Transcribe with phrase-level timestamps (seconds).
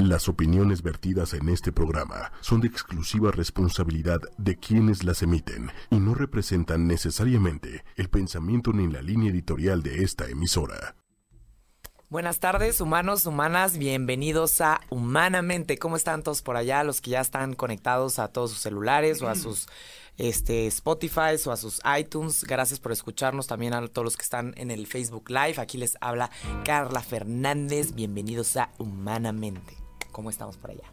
[0.00, 6.00] Las opiniones vertidas en este programa son de exclusiva responsabilidad de quienes las emiten y
[6.00, 10.96] no representan necesariamente el pensamiento ni la línea editorial de esta emisora.
[12.08, 15.76] Buenas tardes, humanos, humanas, bienvenidos a Humanamente.
[15.76, 16.82] ¿Cómo están todos por allá?
[16.82, 19.68] Los que ya están conectados a todos sus celulares o a sus
[20.16, 22.44] este, Spotify o a sus iTunes.
[22.44, 23.46] Gracias por escucharnos.
[23.46, 25.56] También a todos los que están en el Facebook Live.
[25.58, 26.30] Aquí les habla
[26.64, 27.92] Carla Fernández.
[27.94, 29.79] Bienvenidos a Humanamente.
[30.12, 30.84] ¿Cómo estamos por allá?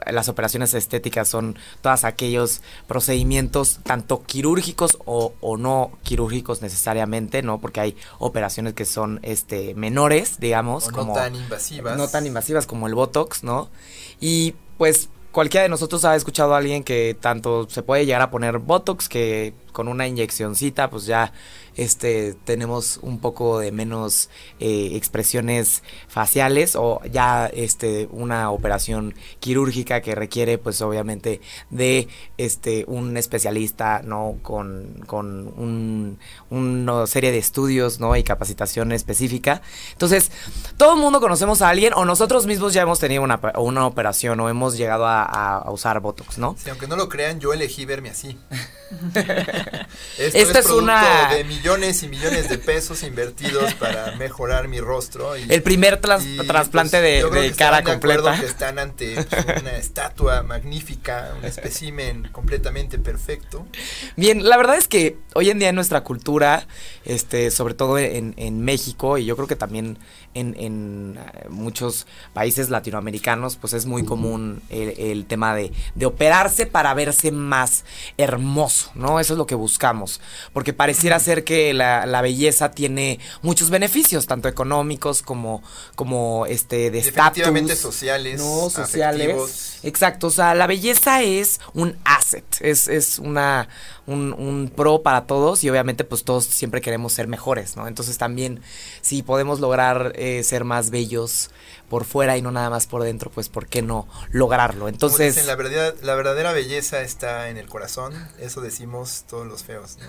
[0.08, 7.60] las operaciones estéticas son todos aquellos procedimientos tanto quirúrgicos o, no quirúrgicos necesariamente, ¿no?
[7.60, 11.98] Porque hay operaciones que son este menores, digamos, o como no tan invasivas.
[11.98, 13.70] No tan invasivas como el Botox, ¿no?
[14.20, 18.32] Y pues cualquiera de nosotros ha escuchado a alguien que tanto se puede llegar a
[18.32, 21.32] poner Botox que con una inyeccioncita pues ya
[21.80, 24.30] este, tenemos un poco de menos
[24.60, 32.84] eh, expresiones faciales o ya este, una operación quirúrgica que requiere pues obviamente de este,
[32.88, 34.40] un especialista, ¿no?
[34.42, 36.20] Con, con un,
[36.50, 38.14] una serie de estudios, ¿no?
[38.18, 39.62] Y capacitación específica.
[39.94, 40.32] Entonces,
[40.76, 44.38] todo el mundo conocemos a alguien o nosotros mismos ya hemos tenido una, una operación
[44.42, 46.58] o hemos llegado a, usar Botox, ¿no?
[46.62, 48.38] Sí, aunque no lo crean, yo elegí verme así.
[50.18, 54.80] Esto Esta es, es una de millones y millones de pesos invertidos para mejorar mi
[54.80, 55.38] rostro.
[55.38, 58.40] Y, el primer trasplante pues, de, cara completa.
[58.40, 63.68] que están ante pues, una estatua magnífica, un espécimen completamente perfecto.
[64.16, 66.66] Bien, la verdad es que hoy en día en nuestra cultura,
[67.06, 70.00] este, sobre todo en, en México y yo creo que también
[70.34, 76.66] en, en eh, muchos países latinoamericanos, pues es muy común el, tema de, de, operarse
[76.66, 77.84] para verse más
[78.18, 79.20] hermoso, ¿no?
[79.20, 80.22] Eso es lo que buscamos,
[80.54, 85.64] porque pareciera ser que la, la belleza tiene muchos beneficios, tanto económicos como,
[85.96, 87.80] como este, de estatus.
[87.80, 88.40] sociales.
[88.40, 89.80] No, sociales.
[89.84, 93.70] Exacto, o sea, la belleza es un asset, es, es una
[94.10, 97.88] un, pro para todos y obviamente pues todos siempre queremos ser mejores, ¿no?
[97.88, 98.62] Entonces también
[99.02, 101.50] si podemos lograr eh, ser más bellos
[101.90, 104.88] por fuera y no nada más por dentro, pues ¿por qué no lograrlo?
[104.88, 105.46] Entonces...
[105.46, 109.98] la, verdad, la verdadera belleza está en el corazón, eso decimos todos los feos,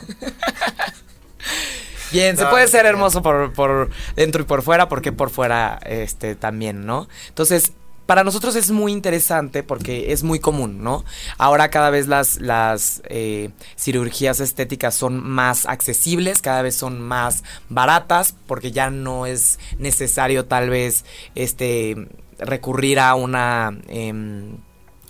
[2.12, 6.34] Bien, se puede ser hermoso por, por dentro y por fuera, porque por fuera este
[6.34, 7.08] también, ¿no?
[7.28, 7.72] Entonces,
[8.10, 11.04] para nosotros es muy interesante porque es muy común, ¿no?
[11.38, 17.44] Ahora cada vez las, las eh, cirugías estéticas son más accesibles, cada vez son más
[17.68, 21.04] baratas, porque ya no es necesario tal vez
[21.36, 22.08] este
[22.40, 24.56] recurrir a una em,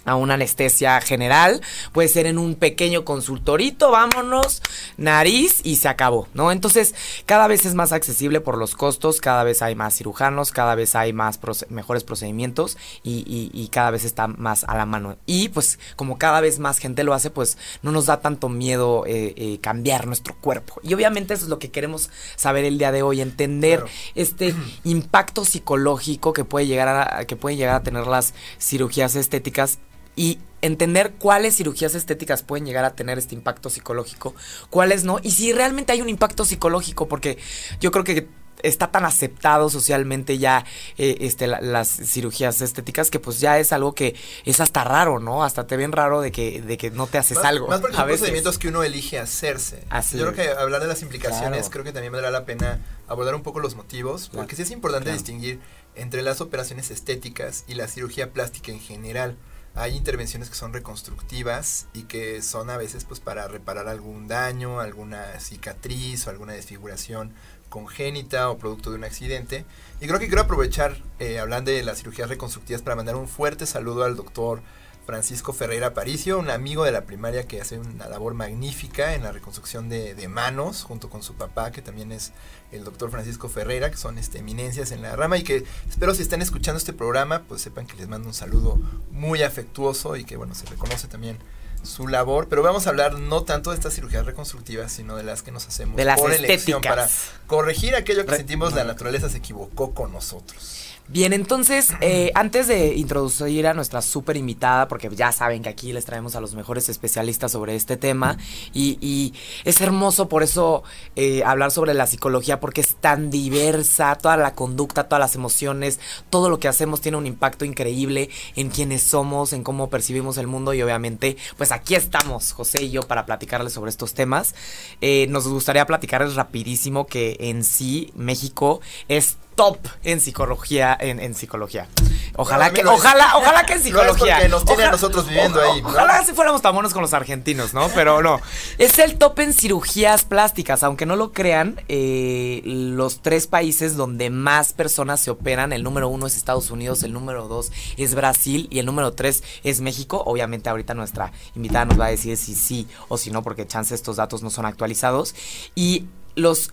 [0.05, 1.61] a una anestesia general,
[1.93, 4.63] puede ser en un pequeño consultorito, vámonos,
[4.97, 6.53] nariz y se acabó, ¿no?
[6.53, 6.95] Entonces,
[7.27, 10.95] cada vez es más accesible por los costos, cada vez hay más cirujanos, cada vez
[10.95, 11.39] hay más
[11.69, 15.17] mejores procedimientos y, y, cada vez está más a la mano.
[15.27, 19.05] Y pues como cada vez más gente lo hace, pues no nos da tanto miedo
[19.07, 20.81] eh, eh, cambiar nuestro cuerpo.
[20.83, 24.55] Y obviamente eso es lo que queremos saber el día de hoy, entender este
[24.85, 29.79] impacto psicológico que puede llegar a, que pueden llegar a tener las cirugías estéticas
[30.21, 34.35] y entender cuáles cirugías estéticas pueden llegar a tener este impacto psicológico,
[34.69, 37.39] cuáles no, y si realmente hay un impacto psicológico, porque
[37.81, 38.29] yo creo que
[38.63, 40.67] está tan aceptado socialmente ya
[40.99, 44.15] eh, este, las cirugías estéticas que pues ya es algo que
[44.45, 45.43] es hasta raro, ¿no?
[45.43, 47.69] Hasta te ven raro de que, de que no te haces algo.
[47.69, 49.85] Más porque son procedimientos que uno elige hacerse.
[49.89, 52.79] Así Yo creo que hablar de las implicaciones, creo que también valdrá la pena
[53.09, 55.61] abordar un poco los motivos, porque sí es importante distinguir
[55.95, 59.39] entre las operaciones estéticas y la cirugía plástica en general
[59.75, 64.81] hay intervenciones que son reconstructivas y que son a veces pues para reparar algún daño,
[64.81, 67.33] alguna cicatriz o alguna desfiguración
[67.69, 69.65] congénita o producto de un accidente.
[70.01, 73.65] Y creo que quiero aprovechar, eh, hablando de las cirugías reconstructivas, para mandar un fuerte
[73.65, 74.61] saludo al doctor
[75.07, 79.33] Francisco Ferreira Paricio, un amigo de la primaria que hace una labor magnífica en la
[79.33, 82.33] reconstrucción de, de, manos, junto con su papá, que también es
[82.71, 86.23] el doctor Francisco Ferreira, que son este, eminencias en la rama y que espero si
[86.23, 88.79] están escuchando este programa, pues sepan que les mando un saludo
[89.11, 91.39] muy afectuoso y que bueno, se reconoce también
[91.83, 95.43] su labor, pero vamos a hablar no tanto de estas cirugías reconstructivas, sino de las
[95.43, 96.51] que nos hacemos de las por estéticas.
[96.51, 97.09] elección para
[97.47, 100.90] corregir aquello que sentimos la naturaleza se equivocó con nosotros.
[101.13, 105.93] Bien, entonces, eh, antes de introducir a nuestra súper invitada, porque ya saben que aquí
[105.93, 108.39] les traemos a los mejores especialistas sobre este tema,
[108.73, 109.35] y,
[109.65, 110.85] es hermoso por eso
[111.17, 115.99] eh, hablar sobre la psicología, porque es tan diversa, toda la conducta, todas las emociones,
[116.31, 120.47] todo lo que hacemos tiene un impacto increíble en quienes somos, en cómo percibimos el
[120.47, 124.55] mundo, y obviamente, pues aquí estamos, José y yo, para platicarles sobre estos temas.
[125.01, 131.35] Eh, nos gustaría platicarles rapidísimo que en sí México es top en psicología, en, en
[131.35, 131.89] psicología.
[132.37, 134.49] Ojalá No, que, no es- ojalá, ojalá que en No es psicología.
[134.49, 135.83] nos tiene Ojalá- nosotros viviendo ahí.
[135.85, 137.89] Ojalá si fuéramos tan buenos con los argentinos, ¿no?
[137.95, 138.41] Pero no.
[138.79, 140.83] Es el top en cirugías plásticas.
[140.83, 146.09] Aunque no lo crean, eh, los tres países donde más personas se operan, el número
[146.09, 150.23] uno es Estados Unidos, el número dos es Brasil y el número tres es México.
[150.25, 153.95] Obviamente ahorita nuestra invitada nos va a decir si sí o si no, porque chance
[153.95, 155.35] estos datos no son actualizados.
[155.75, 156.07] Y
[156.37, 156.71] los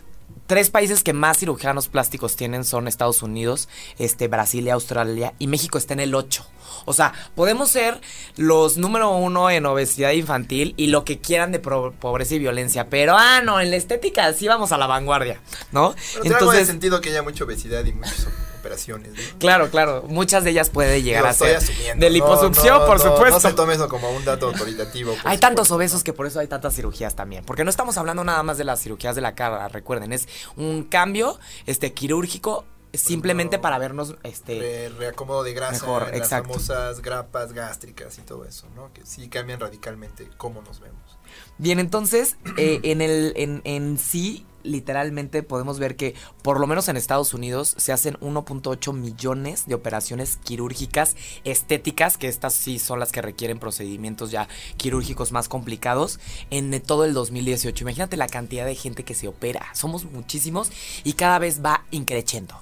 [0.47, 5.47] tres países que más cirujanos plásticos tienen son Estados Unidos, este, Brasil y Australia, y
[5.47, 6.45] México está en el 8.
[6.85, 7.99] O sea, podemos ser
[8.38, 13.15] los número uno en obesidad infantil y lo que quieran de pobreza y violencia, pero
[13.17, 15.41] ah, no, en la estética sí vamos a la vanguardia,
[15.71, 15.94] ¿no?
[16.23, 18.27] Pero tiene sentido que haya mucha obesidad y muchas
[18.68, 19.12] operaciones.
[19.14, 19.40] ¿no?
[19.40, 22.04] Claro, claro, muchas de ellas puede llegar a ser asumiendo.
[22.06, 23.30] de liposucción, no, por supuesto.
[23.36, 25.16] No se tome eso como un dato autoritativo.
[25.24, 27.44] Hay tantos obesos que por eso hay tantas cirugías también.
[27.46, 30.84] Porque no estamos hablando nada más de las cirugías de la cara, recuerden, es un
[30.84, 33.62] cambio este quirúrgico simplemente no.
[33.62, 38.68] para vernos este Re- reacomodo de grasa, Mejor, las famosas grapas gástricas y todo eso,
[38.75, 38.92] ¿no?
[38.94, 41.17] Que sí cambian radicalmente cómo nos vemos.
[41.57, 46.88] Bien, entonces, eh, en el, en, en sí, literalmente podemos ver que, por lo menos
[46.88, 53.00] en Estados Unidos, se hacen 1.8 millones de operaciones quirúrgicas estéticas, que estas sí son
[53.00, 56.19] las que requieren procedimientos ya quirúrgicos más complicados,
[56.51, 57.83] en todo el 2018.
[57.83, 59.65] Imagínate la cantidad de gente que se opera.
[59.74, 60.71] Somos muchísimos
[61.04, 62.56] y cada vez va increciendo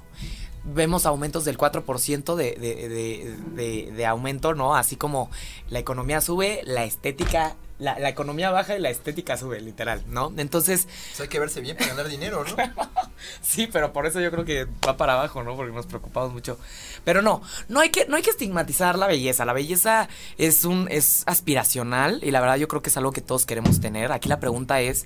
[0.74, 4.76] vemos aumentos del 4% de, de, de, de, de aumento, ¿no?
[4.76, 5.30] Así como
[5.70, 10.34] la economía sube, la estética, la, la economía baja y la estética sube, literal, ¿no?
[10.38, 10.88] Entonces,
[11.20, 12.56] hay que verse bien para ganar dinero, ¿no?
[13.42, 15.56] sí, pero por eso yo creo que va para abajo, ¿no?
[15.56, 16.58] Porque nos preocupamos mucho.
[17.04, 19.46] Pero no, no hay que, no hay que estigmatizar la belleza.
[19.46, 20.08] La belleza
[20.38, 23.80] es un, es aspiracional y la verdad yo creo que es algo que todos queremos
[23.82, 24.12] tener.
[24.12, 25.06] Aquí la pregunta es,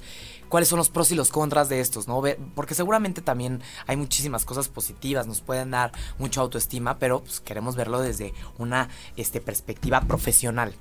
[0.50, 2.22] ¿cuáles son los pros y los contras de estos, no?
[2.56, 7.76] Porque seguramente también hay muchísimas cosas positivas, nos pueden dar mucha autoestima, pero pues, queremos
[7.76, 10.74] verlo desde una este, perspectiva profesional.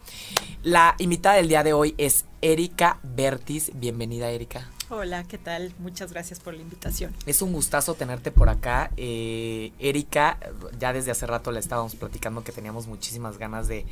[0.63, 3.71] La invitada del día de hoy es Erika Bertis.
[3.75, 4.69] Bienvenida, Erika.
[4.91, 5.75] Hola, ¿qué tal?
[5.81, 7.15] Muchas gracias por la invitación.
[7.27, 8.91] Es un gustazo tenerte por acá.
[8.97, 10.39] Eh, Erika,
[10.81, 13.85] ya desde hace rato le estábamos platicando que teníamos muchísimas ganas de,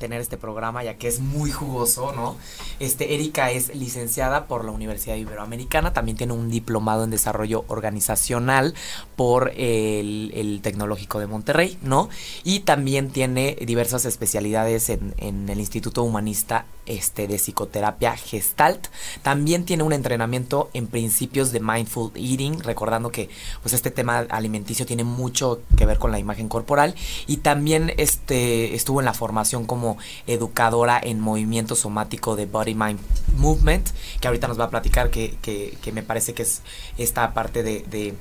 [0.00, 2.36] tener este programa, ya que es muy jugoso, ¿no?
[2.80, 8.74] Este, Erika es licenciada por la Universidad Iberoamericana, también tiene un diplomado en desarrollo organizacional
[9.14, 12.08] por el, el Tecnológico de Monterrey, ¿no?
[12.42, 18.88] Y también tiene diversas especialidades en, en el Instituto Humanista este, de Psicoterapia Gestalt.
[19.22, 20.39] También tiene un entrenamiento
[20.72, 23.28] en principios de mindful eating, recordando que
[23.62, 26.94] pues este tema alimenticio tiene mucho que ver con la imagen corporal
[27.26, 33.00] y también este estuvo en la formación como educadora en movimiento somático de Body Mind
[33.36, 33.88] Movement,
[34.20, 35.36] que ahorita nos va a platicar que,
[35.92, 36.62] me parece que es
[36.96, 38.14] esta parte de, de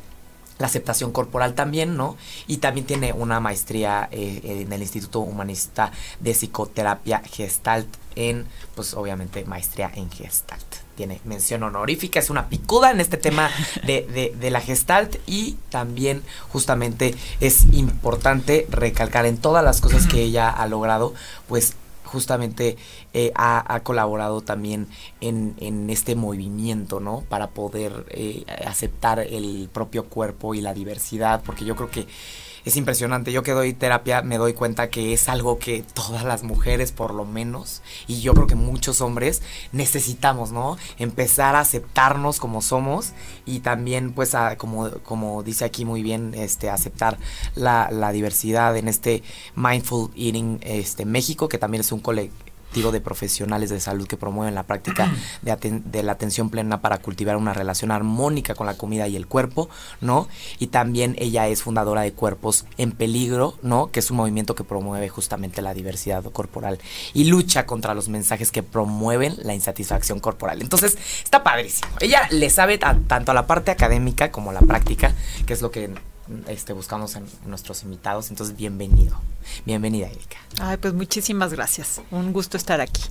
[0.59, 2.17] la aceptación corporal también, ¿no?
[2.45, 8.45] Y también tiene una maestría eh, en el Instituto Humanista de Psicoterapia Gestalt en,
[8.75, 10.88] pues obviamente, maestría en Gestalt.
[10.99, 13.49] Tiene mención honorífica, es una picuda en este tema
[13.87, 20.07] de, de, de la Gestalt y también justamente es importante recalcar en todas las cosas
[20.07, 21.13] que ella ha logrado,
[21.47, 22.75] pues justamente
[23.13, 24.87] eh, ha, colaborado también
[25.21, 27.23] en, en, este movimiento, ¿no?
[27.29, 32.07] Para poder eh, aceptar el propio cuerpo y la diversidad, porque yo creo que
[32.69, 33.31] es impresionante.
[33.31, 37.13] Yo que doy terapia me doy cuenta que es algo que todas las mujeres, por
[37.13, 40.77] lo menos, y yo creo que muchos hombres necesitamos, ¿no?
[40.97, 43.11] Empezar a aceptarnos como somos
[43.45, 47.17] y también, pues, a, como, como dice aquí muy bien, este, aceptar
[47.55, 49.21] la, diversidad en este
[49.55, 51.99] Mindful Eating este, México, que también es un
[52.69, 55.11] colectivo de profesionales de salud que promueven la práctica
[55.41, 59.25] de, de, la atención plena para cultivar una relación armónica con la comida y el
[59.25, 59.69] cuerpo,
[60.01, 60.27] ¿no?
[60.59, 63.91] Y también ella es fundadora de Cuerpos en Peligro, ¿no?
[63.91, 66.79] Que es un movimiento que promueve justamente la diversidad corporal
[67.13, 70.61] y lucha contra los mensajes que promueven la insatisfacción corporal.
[70.61, 71.89] Entonces, está padrísimo.
[71.99, 75.13] Ella le sabe tanto a la parte académica como a la práctica,
[75.47, 75.89] que es lo que
[76.47, 78.29] este, buscamos en, nuestros invitados.
[78.29, 79.19] Entonces, bienvenido.
[79.65, 80.37] Bienvenida, Erika.
[80.61, 82.01] Ay, pues muchísimas gracias.
[82.11, 83.03] Un gusto estar aquí.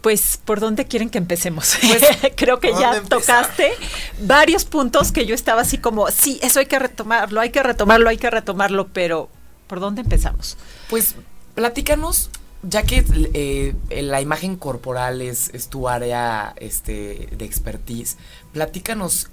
[0.00, 1.76] Pues, ¿por dónde quieren que empecemos?
[1.80, 2.02] Pues,
[2.36, 3.72] Creo que ya tocaste
[4.20, 8.08] varios puntos que yo estaba así como, sí, eso hay que retomarlo, hay que retomarlo,
[8.08, 9.28] hay que retomarlo, pero
[9.66, 10.56] ¿por dónde empezamos?
[10.88, 11.16] Pues,
[11.54, 12.30] platícanos
[12.62, 13.04] ya que
[13.34, 18.16] eh, la imagen corporal es, es, tu área este, de expertise,
[18.52, 19.28] platícanos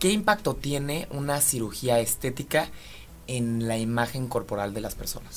[0.00, 2.68] ¿Qué impacto tiene una cirugía estética
[3.26, 5.34] en la imagen corporal de las personas?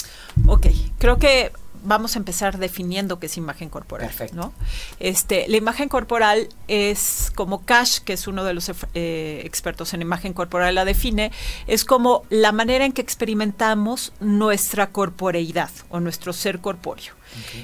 [0.47, 0.67] Ok,
[0.97, 1.51] creo que
[1.83, 4.07] vamos a empezar definiendo qué es imagen corporal.
[4.07, 4.35] Perfecto.
[4.35, 4.53] ¿no?
[4.99, 10.01] Este, la imagen corporal es como Cash, que es uno de los eh, expertos en
[10.01, 11.31] imagen corporal, la define,
[11.67, 17.13] es como la manera en que experimentamos nuestra corporeidad o nuestro ser corpóreo.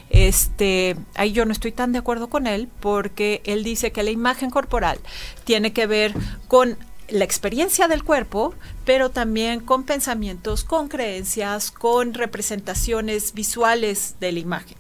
[0.10, 4.10] Este, ahí yo no estoy tan de acuerdo con él porque él dice que la
[4.10, 5.00] imagen corporal
[5.44, 6.14] tiene que ver
[6.48, 6.76] con
[7.12, 8.54] la experiencia del cuerpo,
[8.86, 14.78] pero también con pensamientos, con creencias, con representaciones visuales de la imagen.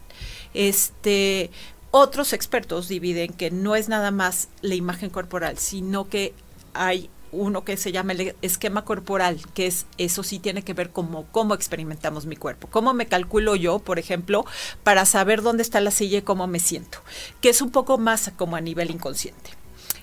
[0.53, 1.51] Este,
[1.91, 6.33] otros expertos dividen que no es nada más la imagen corporal, sino que
[6.73, 10.89] hay uno que se llama el esquema corporal, que es eso sí tiene que ver
[10.89, 14.45] con cómo experimentamos mi cuerpo, cómo me calculo yo, por ejemplo,
[14.83, 16.99] para saber dónde está la silla y cómo me siento,
[17.41, 19.58] que es un poco más como a nivel inconsciente.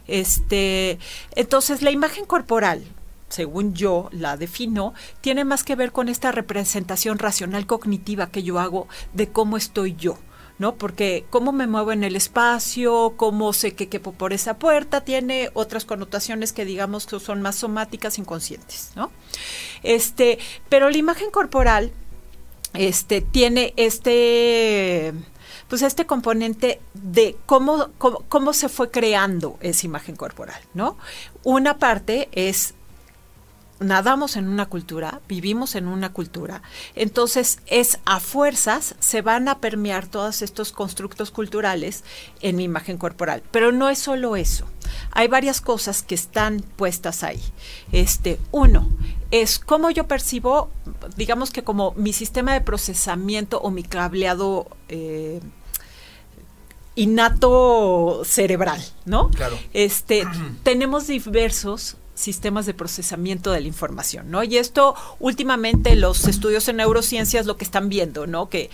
[0.09, 0.99] Este,
[1.35, 2.85] entonces la imagen corporal,
[3.29, 8.59] según yo la defino, tiene más que ver con esta representación racional cognitiva que yo
[8.59, 10.19] hago de cómo estoy yo.
[10.59, 10.77] ¿no?
[10.77, 15.51] Porque cómo me muevo en el espacio, cómo sé que quepo por esa puerta, tiene
[15.53, 19.11] otras connotaciones que digamos que son más somáticas, inconscientes, ¿no?
[19.83, 21.93] Este, pero la imagen corporal,
[22.73, 25.13] este, tiene este,
[25.69, 30.97] pues este componente de cómo, cómo, se fue creando esa imagen corporal, ¿no?
[31.43, 32.75] Una parte es
[33.79, 36.63] nadamos en una cultura, vivimos en una cultura,
[36.95, 42.05] entonces es a fuerzas se van a permear todos estos constructos culturales
[42.41, 44.67] en mi imagen corporal, pero no es solo eso.
[45.13, 47.43] Hay varias cosas que están puestas ahí.
[47.93, 48.89] Este, uno,
[49.31, 50.71] es cómo yo percibo,
[51.17, 55.41] digamos que como mi sistema de procesamiento o mi cableado eh,
[56.95, 59.31] innato cerebral, ¿no?
[59.31, 59.59] Claro.
[59.73, 60.25] Este,
[60.63, 64.43] tenemos diversos sistemas de procesamiento de la información, ¿no?
[64.43, 68.49] Y esto últimamente los estudios en neurociencias lo que están viendo, ¿no?
[68.49, 68.71] Que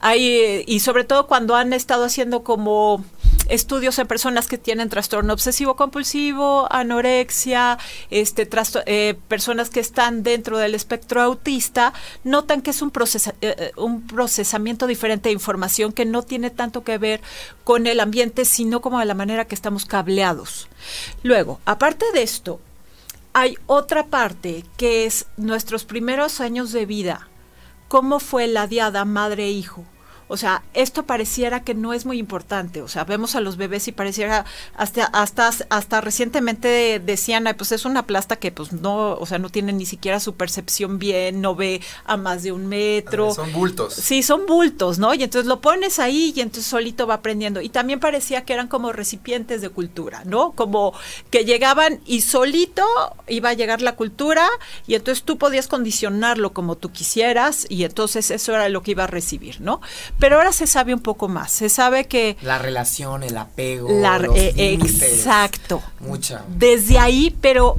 [0.00, 3.04] hay, y sobre todo cuando han estado haciendo como
[3.50, 7.78] estudios en personas que tienen trastorno obsesivo compulsivo, anorexia,
[8.10, 8.48] este,
[8.86, 11.92] eh, personas que están dentro del espectro autista,
[12.24, 16.50] notan que es un, procesa eh, eh, un procesamiento diferente de información que no tiene
[16.50, 17.20] tanto que ver
[17.64, 20.68] con el ambiente, sino como de la manera que estamos cableados.
[21.22, 22.60] Luego, aparte de esto,
[23.32, 27.28] hay otra parte que es nuestros primeros años de vida.
[27.88, 29.84] ¿Cómo fue la diada madre-hijo?
[30.30, 32.82] O sea, esto pareciera que no es muy importante.
[32.82, 34.44] O sea, vemos a los bebés y pareciera
[34.76, 39.38] hasta hasta hasta recientemente decían, Ay, pues es una plasta que pues no, o sea,
[39.38, 43.34] no tiene ni siquiera su percepción bien, no ve a más de un metro.
[43.34, 43.94] son bultos.
[43.94, 45.14] Sí, son bultos, ¿no?
[45.14, 47.60] Y entonces lo pones ahí y entonces solito va aprendiendo.
[47.60, 50.52] Y también parecía que eran como recipientes de cultura, ¿no?
[50.52, 50.94] Como
[51.30, 52.84] que llegaban y solito
[53.26, 54.48] iba a llegar la cultura
[54.86, 59.04] y entonces tú podías condicionarlo como tú quisieras y entonces eso era lo que iba
[59.04, 59.80] a recibir, ¿no?
[60.20, 61.50] Pero ahora se sabe un poco más.
[61.50, 62.36] Se sabe que...
[62.42, 63.88] La relación, el apego.
[63.90, 65.82] los eh, exacto.
[66.00, 66.44] Mucha.
[66.48, 67.76] Desde ahí, pero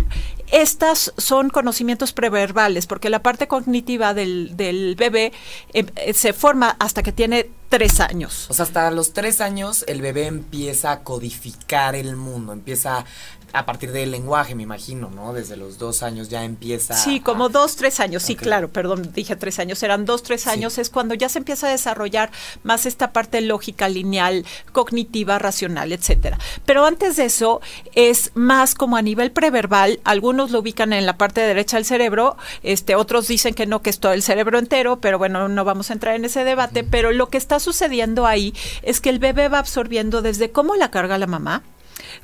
[0.52, 5.32] estas son conocimientos preverbales, porque la parte cognitiva del, del bebé
[5.74, 8.48] em, eh, se forma hasta que tiene tres años.
[8.50, 13.06] O sea, hasta los tres años el bebé empieza a codificar el mundo, empieza
[13.54, 15.34] a partir del lenguaje, me imagino, ¿no?
[15.34, 16.94] Desde los dos años ya empieza.
[16.96, 20.78] Sí, como dos, tres años, sí, claro, perdón, dije tres años, eran dos, tres años,
[20.78, 22.32] es cuando ya se empieza a desarrollar
[22.64, 26.38] más esta parte lógica, lineal, cognitiva, racional, etcétera.
[26.66, 27.62] Pero antes de eso,
[27.94, 32.38] es más como a nivel preverbal, algunos lo ubican en la parte derecha del cerebro,
[32.64, 35.90] este, otros dicen que no, que es todo el cerebro entero, pero bueno, no vamos
[35.90, 39.50] a entrar en ese debate, pero lo que está sucediendo ahí es que el bebé
[39.50, 41.64] va absorbiendo desde cómo la carga la mamá,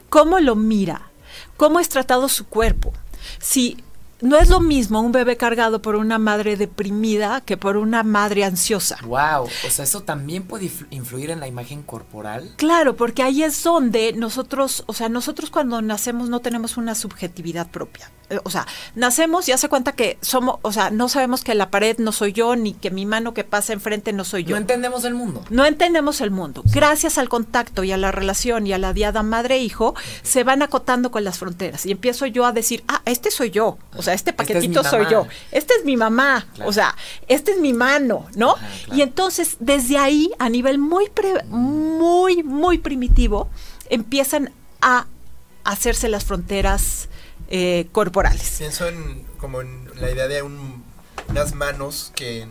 [0.10, 1.12] cómo lo mira,
[1.58, 2.94] cómo es tratado su cuerpo.
[3.40, 3.78] Si
[4.22, 8.44] no es lo mismo un bebé cargado por una madre deprimida que por una madre
[8.44, 8.98] ansiosa.
[9.04, 12.54] Wow, o sea, eso también puede influir en la imagen corporal.
[12.58, 17.70] Claro, porque ahí es donde nosotros, o sea, nosotros cuando nacemos no tenemos una subjetividad
[17.70, 18.10] propia.
[18.30, 21.70] Eh, o sea, nacemos y hace cuenta que somos, o sea, no sabemos que la
[21.70, 24.52] pared no soy yo, ni que mi mano que pasa enfrente no soy yo.
[24.52, 25.44] No entendemos el mundo.
[25.50, 26.62] No entendemos el mundo.
[26.66, 31.10] Gracias al contacto y a la relación y a la diada madre-hijo, se van acotando
[31.10, 31.86] con las fronteras.
[31.86, 33.78] Y empiezo yo a decir, ah, este soy yo.
[33.96, 35.28] O sea, este paquetito soy yo.
[35.52, 36.48] Este es mi mamá.
[36.66, 36.96] O sea,
[37.28, 38.56] este es mi mano, ¿no?
[38.94, 41.10] Y entonces, desde ahí, a nivel muy,
[41.48, 43.50] muy, muy primitivo,
[43.90, 45.06] empiezan a
[45.64, 47.10] hacerse las fronteras
[47.48, 48.56] eh, corporales.
[48.58, 52.48] Pienso en como en la idea de unas manos que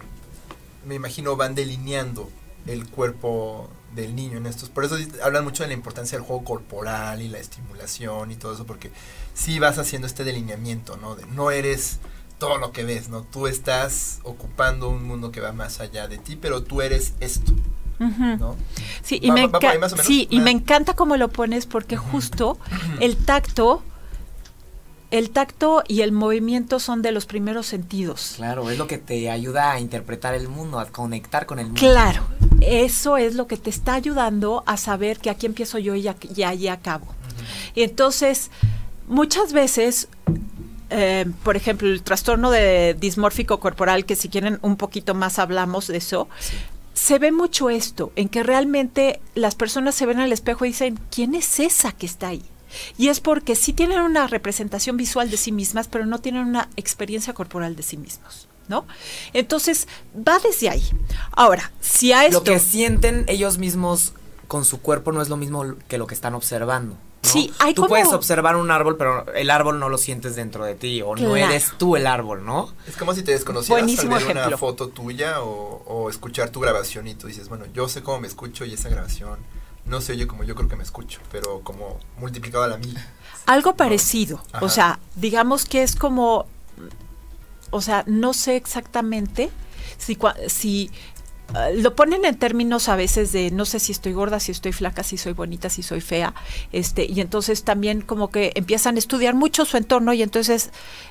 [0.87, 2.31] me imagino van delineando
[2.67, 4.69] el cuerpo del niño en estos.
[4.69, 8.55] Por eso hablan mucho de la importancia del juego corporal y la estimulación y todo
[8.55, 8.91] eso, porque
[9.35, 11.17] si vas haciendo este delineamiento, ¿no?
[11.17, 11.99] De no eres
[12.39, 13.23] todo lo que ves, ¿no?
[13.23, 17.53] Tú estás ocupando un mundo que va más allá de ti, pero tú eres esto.
[17.99, 18.57] ¿no?
[19.03, 19.51] Sí, y, me,
[20.03, 22.59] sí y me encanta cómo lo pones porque justo
[23.01, 23.83] el tacto
[25.11, 28.35] el tacto y el movimiento son de los primeros sentidos.
[28.37, 31.81] Claro, es lo que te ayuda a interpretar el mundo, a conectar con el mundo.
[31.81, 32.27] Claro,
[32.61, 36.69] eso es lo que te está ayudando a saber que aquí empiezo yo y, allí
[36.69, 37.07] acabo.
[37.75, 38.51] Y entonces,
[39.07, 40.09] muchas veces,
[40.91, 45.87] eh, por ejemplo, el trastorno de dismórfico corporal, que si quieren un poquito más hablamos
[45.87, 46.29] de eso,
[46.95, 50.99] se ve mucho esto, en que realmente las personas se ven al espejo y dicen,
[51.11, 52.43] ¿quién es esa que está ahí?
[52.99, 56.69] Y es porque sí tienen una representación visual de sí mismas, pero no tienen una
[56.77, 58.49] experiencia corporal de sí mismos.
[58.69, 58.85] ¿No?
[59.33, 59.87] Entonces,
[60.17, 60.83] va desde ahí.
[61.31, 62.39] Ahora, si a esto...
[62.39, 64.13] Lo que sienten ellos mismos
[64.49, 66.97] con su cuerpo no es lo mismo que lo que están observando.
[67.27, 70.75] Sí, hay Tú puedes observar un árbol, pero el árbol no lo sientes dentro de
[70.75, 72.73] ti, o no eres tú el árbol, ¿no?
[72.87, 77.09] Es como si te desconocieras Buenísimo ver una foto tuya o, o, escuchar tu grabación
[77.09, 79.39] y tú dices, bueno, yo sé cómo me escucho y esa grabación
[79.87, 82.99] no se oye como yo creo que me escucho, pero como multiplicado a la mil.
[83.47, 86.47] Algo parecido, o sea, digamos que es como,
[87.71, 89.51] o sea, no sé exactamente
[89.99, 90.19] si,
[90.49, 90.91] si
[91.55, 94.73] ah, lo ponen en términos a veces de no sé si estoy gorda, si estoy
[94.73, 96.35] flaca, si soy bonita, si soy fea,
[96.73, 100.71] este, y entonces también como que empiezan a estudiar mucho su entorno y entonces,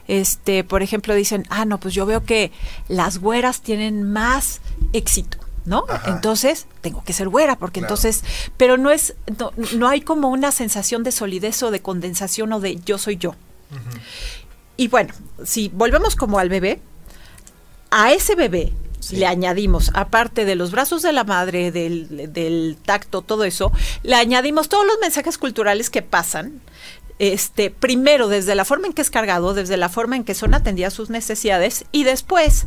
[0.10, 2.52] este, por ejemplo, dicen, ah, no, pues yo veo que
[2.90, 4.60] las güeras tienen más
[4.92, 5.45] éxito.
[5.66, 5.86] ¿No?
[6.06, 8.24] Entonces, tengo que ser güera, porque entonces,
[8.58, 9.16] pero no es,
[9.76, 13.36] no, hay como una sensación de solidez o de condensación o de yo soy yo.
[14.78, 16.82] Y bueno, si volvemos como al bebé,
[17.92, 18.74] a ese bebé
[19.12, 23.72] le añadimos, aparte de los brazos de la madre, del, del, tacto, todo eso,
[24.04, 26.62] le añadimos todos los mensajes culturales que pasan.
[27.18, 30.54] Este, primero desde la forma en que es cargado, desde la forma en que son
[30.54, 32.66] atendidas sus necesidades y después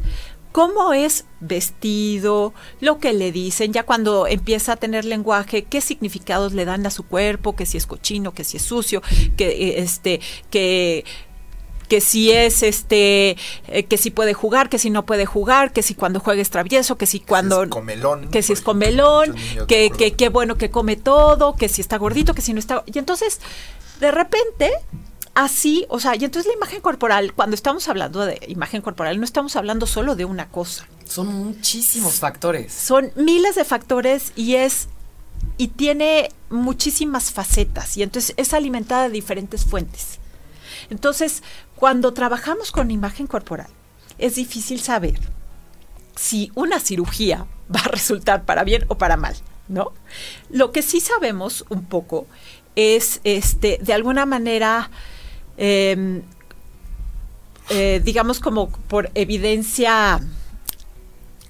[0.53, 6.53] cómo es vestido, lo que le dicen, ya cuando empieza a tener lenguaje, qué significados
[6.53, 9.03] le dan a su cuerpo, que si es cochino, que si es sucio,
[9.37, 11.05] que eh, este, que
[11.89, 15.83] que si es este eh, que si puede jugar, que si no puede jugar, que
[15.83, 19.35] si cuando juega es travieso, que si cuando es comelón, que si es comelón,
[19.67, 22.85] que que qué bueno que come todo, que si está gordito, que si no está
[22.87, 23.41] y entonces
[24.01, 24.71] de repente
[25.39, 29.25] así, o sea, y entonces la imagen corporal, cuando estamos hablando de imagen corporal, no
[29.25, 30.89] estamos hablando solo de una cosa.
[31.05, 32.73] Son muchísimos factores.
[32.73, 34.89] Son miles de factores y es
[35.57, 40.19] y tiene muchísimas facetas y entonces es alimentada de diferentes fuentes.
[40.91, 41.45] Entonces,
[41.77, 43.69] cuando trabajamos con imagen corporal,
[44.19, 45.21] es difícil saber
[46.17, 49.37] si una cirugía va a resultar para bien o para mal,
[49.69, 49.93] ¿no?
[50.51, 52.27] Lo que sí sabemos un poco
[52.75, 54.91] es este de alguna manera
[55.59, 56.23] Em,
[57.69, 60.21] eh, digamos como por evidencia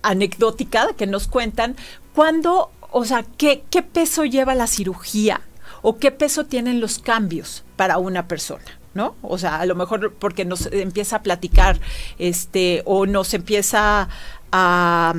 [0.03, 1.77] anecdótica que nos cuentan,
[2.15, 5.43] cuando, o sea, ¿qué, qué peso lleva la cirugía
[5.83, 8.65] o qué peso tienen los cambios para una persona.
[8.95, 9.15] ¿no?
[9.23, 11.79] O sea, a lo mejor porque nos empieza a platicar,
[12.19, 14.09] este, o nos empieza
[14.51, 15.15] a,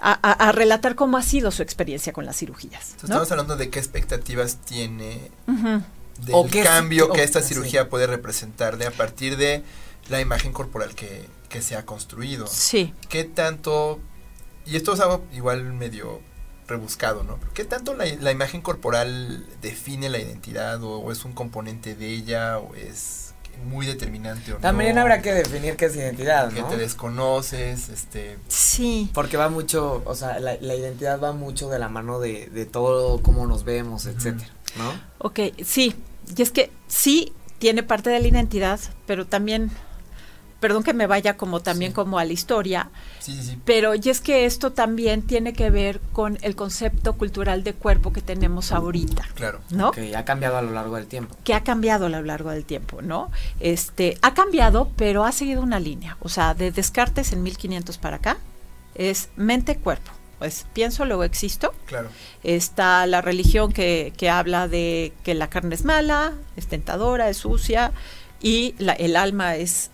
[0.00, 2.96] a, relatar cómo ha sido su experiencia con las cirugías.
[3.00, 5.30] Estamos hablando de qué expectativas tiene
[6.18, 9.62] del cambio que esta cirugía puede representar de a partir de
[10.08, 12.46] la imagen corporal que, que se ha construido.
[12.46, 12.94] Sí.
[13.08, 14.00] ¿Qué tanto,
[14.66, 16.20] y esto es algo igual medio
[16.66, 17.38] rebuscado, ¿no?
[17.54, 22.58] ¿Qué tanto la, la imagen corporal define la identidad o, es un componente de ella
[22.58, 23.27] o es
[23.64, 28.38] muy determinante o También habrá que definir qué es identidad, Que te desconoces, este...
[28.48, 29.10] Sí.
[29.14, 33.20] Porque va mucho, o sea, la, identidad va mucho de la mano de, de todo
[33.22, 34.92] cómo nos vemos, etcétera, ¿no?
[35.18, 35.94] Ok, sí.
[36.36, 39.70] Y es que sí tiene parte de la identidad, pero también
[40.60, 42.90] perdón que me vaya como también como a la historia,
[43.20, 43.58] sí, sí.
[43.64, 48.12] pero y es que esto también tiene que ver con el concepto cultural de cuerpo
[48.12, 49.28] que tenemos ahorita.
[49.34, 49.60] Claro.
[49.70, 49.92] ¿No?
[49.92, 51.36] Que ha cambiado a lo largo del tiempo.
[51.44, 53.30] Que ha cambiado a lo largo del tiempo, ¿no?
[53.60, 58.16] Este, ha cambiado, pero ha seguido una línea, o sea, de Descartes en 1500 para
[58.16, 58.38] acá
[58.98, 60.12] es mente-cuerpo.
[60.38, 61.74] Pues pienso, luego existo.
[61.86, 62.10] Claro.
[62.44, 67.38] Está la religión que, que habla de que la carne es mala, es tentadora, es
[67.38, 67.92] sucia,
[68.40, 69.90] y la, el alma es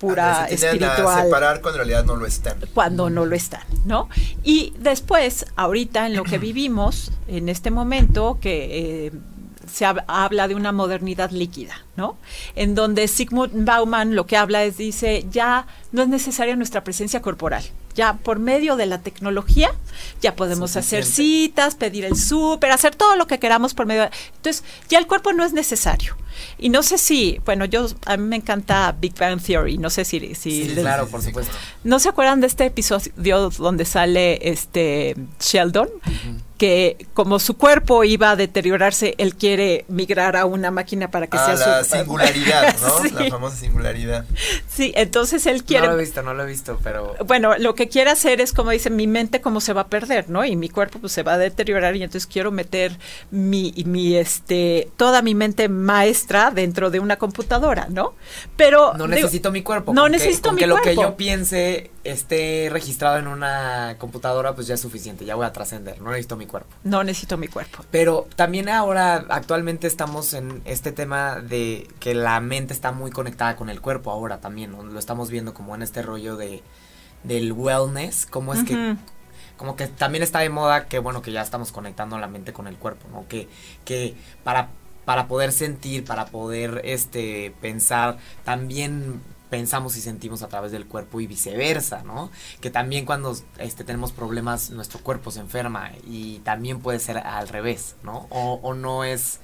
[0.00, 1.24] pura espiritual.
[1.24, 2.56] separar cuando en realidad no lo están.
[2.74, 4.08] Cuando no lo están, ¿no?
[4.42, 9.12] Y después, ahorita en lo que vivimos, en este momento, que eh,
[9.70, 12.16] se habla de una modernidad líquida, ¿no?
[12.54, 17.22] En donde Sigmund Bauman lo que habla es, dice, ya no es necesaria nuestra presencia
[17.22, 17.64] corporal.
[17.94, 19.72] Ya por medio de la tecnología
[20.22, 24.10] ya podemos hacer citas, pedir el súper, hacer todo lo que queramos por medio de...
[24.36, 26.16] Entonces, ya el cuerpo no es necesario.
[26.56, 30.04] Y no sé si, bueno, yo a mí me encanta Big Bang Theory, no sé
[30.04, 30.34] si...
[30.36, 31.52] si sí, claro, por supuesto.
[31.82, 35.88] ¿No se acuerdan de este episodio donde sale este Sheldon?
[36.60, 41.38] Que como su cuerpo iba a deteriorarse, él quiere migrar a una máquina para que
[41.38, 43.18] ah, sea la singularidad, ¿no?
[43.18, 44.26] La famosa singularidad.
[44.68, 45.86] Sí, entonces él quiere...
[45.86, 47.16] No lo he visto, no lo he visto, pero...
[47.24, 50.28] Bueno, lo que quiere hacer es, como dice, mi mente cómo se va a perder,
[50.28, 50.44] ¿no?
[50.44, 52.98] Y mi cuerpo pues se va a deteriorar y entonces quiero meter
[53.30, 58.12] mi, mi este, toda mi mente maestra dentro de una computadora, ¿no?
[58.58, 58.92] Pero...
[58.98, 59.94] No necesito mi cuerpo.
[59.94, 60.86] No necesito mi que cuerpo.
[60.86, 65.46] lo que yo piense esté registrado en una computadora, pues ya es suficiente, ya voy
[65.46, 66.74] a trascender, no necesito mi cuerpo.
[66.82, 67.84] No necesito mi cuerpo.
[67.90, 73.56] Pero también ahora, actualmente estamos en este tema de que la mente está muy conectada
[73.56, 76.62] con el cuerpo ahora también, lo estamos viendo como en este rollo de
[77.22, 78.96] del wellness, como es que
[79.58, 82.66] como que también está de moda que bueno que ya estamos conectando la mente con
[82.66, 83.28] el cuerpo, ¿no?
[83.28, 83.46] Que
[83.84, 84.70] que para
[85.04, 91.20] para poder sentir, para poder este pensar, también pensamos y sentimos a través del cuerpo
[91.20, 92.30] y viceversa, ¿no?
[92.60, 97.48] Que también cuando este, tenemos problemas nuestro cuerpo se enferma y también puede ser al
[97.48, 98.26] revés, ¿no?
[98.30, 99.40] O, o no es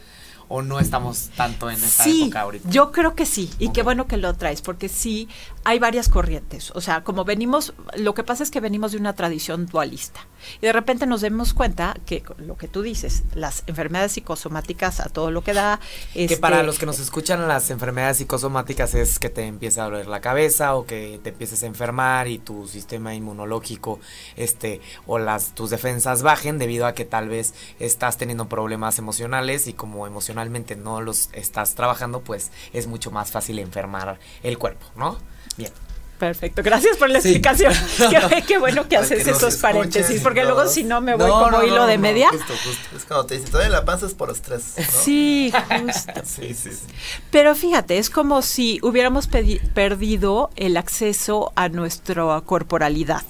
[0.49, 2.71] o no estamos tanto en esta época ahorita?
[2.71, 5.29] Yo creo que sí, y qué bueno que lo traes, porque sí
[5.65, 6.71] hay varias corrientes.
[6.75, 10.21] O sea, como venimos, lo que pasa es que venimos de una tradición dualista.
[10.61, 15.09] Y de repente nos damos cuenta que lo que tú dices, las enfermedades psicosomáticas a
[15.09, 15.81] todo lo que da.
[16.15, 19.85] Que para este, los que nos escuchan, las enfermedades psicosomáticas es que te empieza a
[19.87, 23.99] doler la cabeza o que te empieces a enfermar y tu sistema inmunológico
[24.37, 29.67] este o las tus defensas bajen debido a que tal vez estás teniendo problemas emocionales
[29.67, 30.36] y como emocionalmente
[30.77, 35.19] no los estás trabajando, pues es mucho más fácil enfermar el cuerpo, ¿no?
[35.57, 35.73] Bien.
[36.19, 37.75] Perfecto, gracias por la explicación.
[38.47, 41.99] qué, bueno que haces esos paréntesis, porque luego si no me voy como hilo de
[41.99, 42.31] media.
[42.31, 42.97] Justo, justo.
[42.97, 44.63] Es cuando te dicen, todavía la panza es por estrés.
[44.89, 46.13] Sí, justo.
[46.25, 46.87] sí, sí, sí.
[47.31, 53.25] Pero fíjate, es como si hubiéramos perdido el acceso a nuestra corporalidad,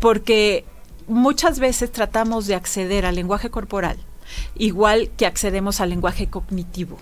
[0.00, 0.64] porque
[1.06, 3.98] muchas veces tratamos de acceder al lenguaje corporal,
[4.56, 6.98] igual que accedemos al lenguaje cognitivo.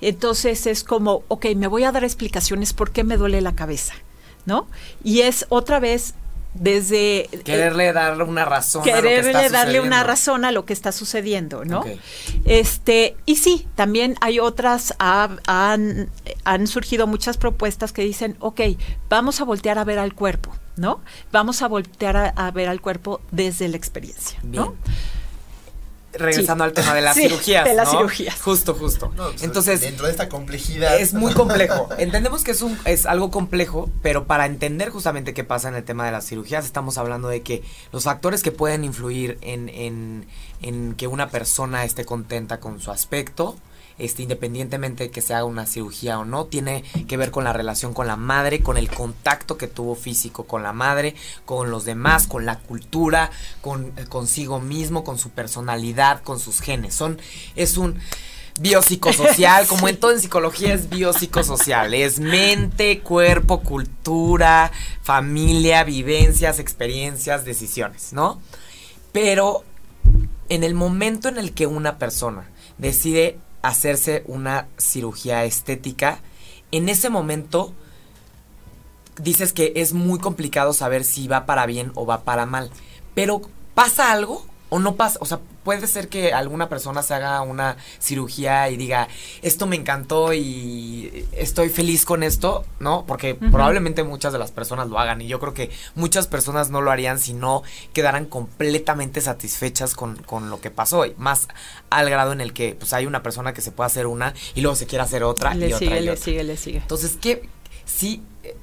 [0.00, 3.94] Entonces es como, ok, me voy a dar explicaciones por qué me duele la cabeza,
[4.46, 4.66] ¿no?
[5.04, 6.14] Y es otra vez
[6.54, 10.74] desde quererle darle una razón quererle a lo que darle una razón a lo que
[10.74, 11.82] está sucediendo no
[12.44, 16.10] este y sí también hay otras han,
[16.44, 18.60] han surgido muchas propuestas que dicen ok
[19.08, 21.00] vamos a voltear a ver al cuerpo no
[21.32, 24.74] vamos a voltear a, ver al cuerpo desde la experiencia no
[26.12, 27.64] regresando al tema de las cirugías.
[27.64, 28.40] De las cirugías.
[28.40, 29.12] Justo, justo.
[29.16, 29.80] Pues, Entonces.
[29.80, 30.98] Dentro de esta complejidad.
[30.98, 31.88] Es muy complejo.
[31.98, 35.84] Entendemos que es, un, es algo complejo, pero para entender justamente qué pasa en el
[35.84, 40.26] tema de las cirugías, estamos hablando de que los factores que pueden influir en, en,
[40.60, 43.56] en que una persona esté contenta con su aspecto
[43.98, 47.52] este, independientemente de que se haga una cirugía o no, tiene que ver con la
[47.52, 51.84] relación con la madre, con el contacto que tuvo físico con la madre, con los
[51.84, 56.94] demás, con la cultura, con eh, consigo mismo, con su personalidad, con sus genes.
[56.94, 57.20] Son,
[57.56, 57.98] es un
[58.60, 67.44] biopsicosocial, como en todo en psicología es biopsicosocial, es mente, cuerpo, cultura, familia, vivencias, experiencias,
[67.44, 68.40] decisiones, ¿no?
[69.12, 69.64] Pero
[70.48, 76.20] en el momento en el que una persona decide hacerse una cirugía estética,
[76.70, 77.72] en ese momento
[79.20, 82.70] dices que es muy complicado saber si va para bien o va para mal.
[83.14, 83.42] Pero
[83.74, 87.76] pasa algo o no pasa, o sea, puede ser que alguna persona se haga una
[88.00, 89.08] cirugía y diga,
[89.42, 93.04] esto me encantó y estoy feliz con esto, ¿no?
[93.06, 96.80] Porque probablemente muchas de las personas lo hagan y yo creo que muchas personas no
[96.80, 101.48] lo harían si no quedaran completamente satisfechas con, con lo que pasó, y más
[101.90, 104.60] al grado en el que pues hay una persona que se puede hacer una y
[104.62, 106.24] luego se quiere hacer otra le y sigue, otra y le otra.
[106.24, 106.78] sigue, le sigue.
[106.78, 107.48] Entonces, ¿qué?
[107.84, 108.22] Sí,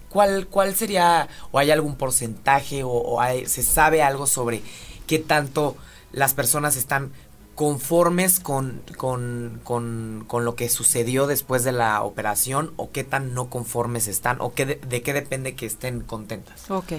[0.09, 4.61] ¿cuál, ¿cuál sería, o hay algún porcentaje, o, o hay- se sabe algo sobre
[5.07, 5.75] qué tanto
[6.11, 7.11] las personas están
[7.55, 13.33] conformes con, con, con, con lo que sucedió después de la operación, o qué tan
[13.33, 16.71] no conformes están, o qué de, de qué depende que estén contentas?
[16.71, 16.93] Ok.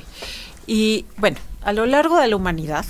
[0.66, 2.84] Y bueno, a lo largo de la humanidad,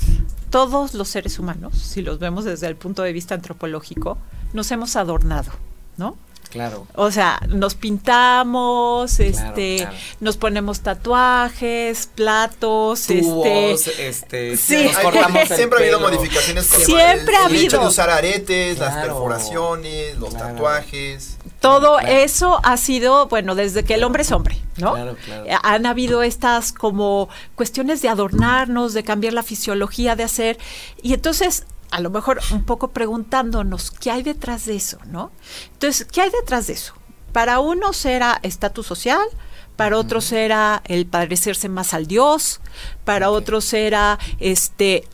[0.49, 4.17] todos los seres humanos, si los vemos desde el punto de vista antropológico,
[4.51, 5.51] nos hemos adornado,
[5.95, 6.17] ¿no?
[6.51, 6.85] Claro.
[6.95, 9.95] O sea, nos pintamos, este, claro.
[10.19, 14.83] nos ponemos tatuajes, platos, Tubos, este, este, sí.
[14.85, 17.79] nos cortamos el siempre ha habido modificaciones con Siempre el, ha el hecho habido.
[17.81, 20.47] de usar aretes, las perforaciones, los Claro.
[20.55, 21.37] tatuajes.
[21.59, 22.15] todo Claro.
[22.17, 24.93] eso ha sido, bueno, desde que el hombre es hombre, ¿no?
[24.93, 25.45] Claro, claro.
[25.45, 30.57] Eh, Han habido estas como cuestiones de adornarnos, de cambiar la fisiología, de hacer,
[31.01, 35.31] y entonces a lo mejor un poco preguntándonos qué hay detrás de eso, ¿no?
[35.73, 36.93] Entonces, ¿qué hay detrás de eso?
[37.33, 39.21] Para unos era estatus social,
[39.75, 42.61] para otros era el parecerse más al Dios,
[43.05, 45.07] para otros era este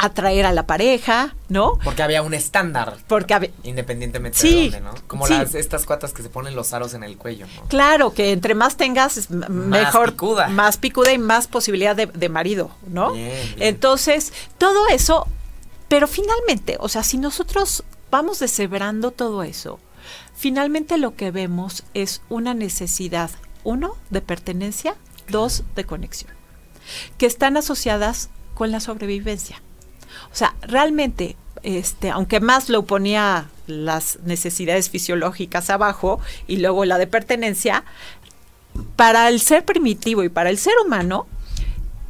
[0.00, 1.76] atraer a la pareja, ¿no?
[1.82, 2.98] Porque había un estándar.
[3.08, 5.06] Porque Independientemente Sí, de dónde, ¿no?
[5.08, 5.32] Como sí.
[5.34, 7.62] las estas cuatas que se ponen los aros en el cuello, ¿no?
[7.68, 10.48] Claro, que entre más tengas, es m- mejor, picuda.
[10.48, 13.12] más picuda y más posibilidad de, de marido, ¿no?
[13.12, 13.68] Bien, bien.
[13.68, 15.26] Entonces, todo eso,
[15.88, 19.80] pero finalmente, o sea, si nosotros vamos deshebrando todo eso,
[20.34, 23.30] finalmente lo que vemos es una necesidad,
[23.64, 24.96] uno, de pertenencia,
[25.28, 26.32] dos, de conexión,
[27.16, 29.62] que están asociadas con la sobrevivencia.
[30.32, 37.06] O sea, realmente, este, aunque Maslow ponía las necesidades fisiológicas abajo y luego la de
[37.06, 37.84] pertenencia,
[38.96, 41.26] para el ser primitivo y para el ser humano,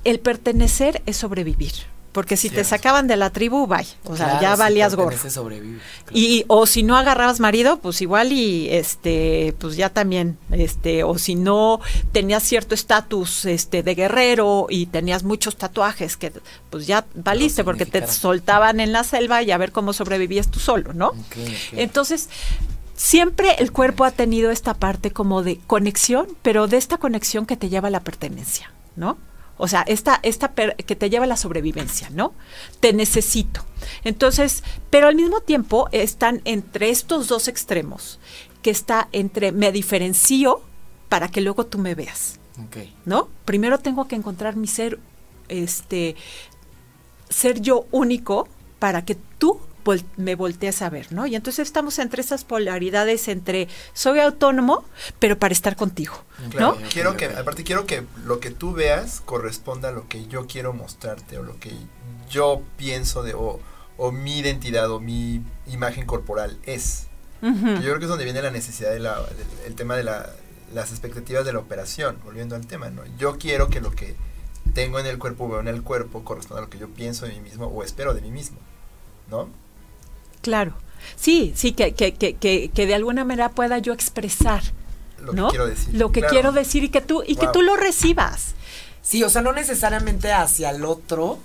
[0.04, 1.72] el pertenecer es sobrevivir.
[2.18, 3.86] Porque si te sacaban de la tribu, bye.
[4.02, 5.10] O sea, ya si valías gorro.
[5.10, 5.78] pertenece, sobrevive.
[6.10, 11.16] Y, o si no agarrabas marido, pues igual y este, pues ya también, este, o
[11.16, 16.32] si no tenías cierto estatus este de guerrero y tenías muchos tatuajes que
[16.70, 20.58] pues ya valiste porque te soltaban en la selva y a ver cómo sobrevivías tú
[20.58, 21.10] solo, ¿no?
[21.10, 21.74] Ok, ok.
[21.74, 22.30] Entonces,
[22.96, 27.56] siempre el cuerpo ha tenido esta parte como de conexión, pero de esta conexión que
[27.56, 29.18] te lleva a la pertenencia, ¿no?
[29.58, 32.32] O sea, esta, esta per- que te lleva a la sobrevivencia, ¿no?
[32.80, 33.64] Te necesito.
[34.04, 38.18] Entonces, pero al mismo tiempo están entre estos dos extremos,
[38.62, 40.62] que está entre me diferencio
[41.08, 42.38] para que luego tú me veas.
[43.04, 43.28] ¿no?
[43.44, 44.98] Primero tengo que encontrar mi ser,
[45.48, 46.16] este,
[47.28, 51.26] ser yo único para que tú vol- me voltees a ver, ¿no?
[51.26, 54.84] Y entonces estamos entre esas polaridades entre soy autónomo,
[55.18, 56.88] pero para estar contigo, Claro, ¿no?
[56.88, 60.72] quiero que, aparte quiero que lo que tú veas corresponda a lo que yo quiero
[60.72, 61.72] mostrarte o lo que
[62.30, 63.60] yo pienso de o,
[63.96, 67.06] o mi identidad o mi imagen corporal es.
[67.40, 70.28] Yo creo que es donde viene la necesidad de la, del- el tema de la,
[70.74, 73.02] las expectativas de la operación, volviendo al tema, ¿no?
[73.16, 74.16] Yo quiero que lo que
[74.74, 77.32] tengo en el cuerpo, veo en el cuerpo, corresponda a lo que yo pienso de
[77.32, 78.58] mí mismo o espero de mí mismo,
[79.30, 79.48] ¿no?
[80.42, 80.74] Claro.
[81.16, 84.62] Sí, sí, que, que, que, que, que de alguna manera pueda yo expresar,
[85.22, 85.46] Lo ¿no?
[85.46, 85.94] que quiero decir.
[85.94, 86.32] Lo que Claro.
[86.32, 88.54] quiero decir y que tú, y que tú lo recibas.
[89.02, 91.38] Sí, o sea, no necesariamente hacia el otro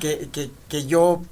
[0.00, 1.22] que, que, que yo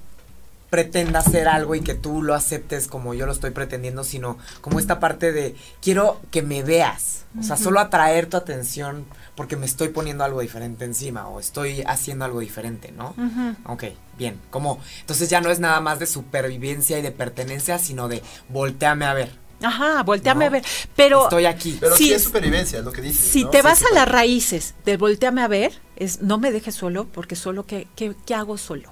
[0.71, 4.81] pretenda hacer algo y que tú lo aceptes como yo lo estoy pretendiendo, sino como
[4.81, 9.05] esta parte de quiero que me veas, o sea, solo atraer tu atención
[9.37, 13.11] porque me estoy poniendo algo diferente encima o estoy haciendo algo diferente, ¿no?
[13.11, 13.72] Ujú.
[13.72, 13.85] Ok,
[14.18, 18.22] bien, como entonces ya no es nada más de supervivencia y de pertenencia, sino de
[18.49, 19.31] volteame a ver.
[19.62, 20.64] Ajá, volteame No, a ver.
[20.96, 21.77] Pero estoy aquí.
[21.81, 23.27] Pero sí, Sí, es supervivencia, es lo que dices.
[23.27, 23.51] si ¿no?
[23.51, 26.75] te Sí, vas sí, a las raíces de volteame a ver, es no me dejes
[26.75, 28.90] solo, porque solo, ¿qué, qué, qué hago solo?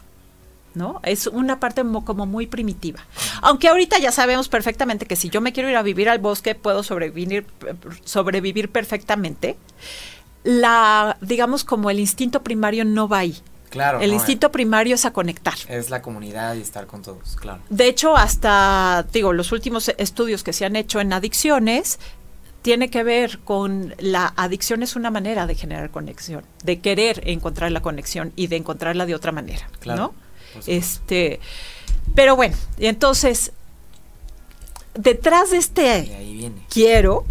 [0.75, 1.01] ¿No?
[1.05, 3.07] Es una parte mo- como muy primitiva.
[3.43, 6.55] Aunque ahorita ya sabemos perfectamente que si yo me quiero ir a vivir al bosque,
[6.57, 7.47] puedo sobrevivir,
[8.05, 9.57] sobrevivir perfectamente.
[10.45, 13.37] La, digamos, como el instinto primario no va ahí.
[13.71, 14.01] Claro.
[14.01, 15.55] El no, instinto primario es a conectar.
[15.69, 17.61] Es la comunidad y estar con todos, claro.
[17.71, 21.99] De hecho, hasta, digo, los últimos estudios que se han hecho en adicciones
[22.63, 27.73] tiene que ver con la adicción es una manera de generar conexión, de querer encontrar
[27.73, 30.15] la conexión y de encontrarla de otra manera, Claro,
[30.55, 30.61] ¿no?
[30.67, 31.41] Este,
[32.15, 33.53] pero bueno, entonces
[34.95, 36.63] detrás de este ahí viene.
[36.71, 37.27] quiero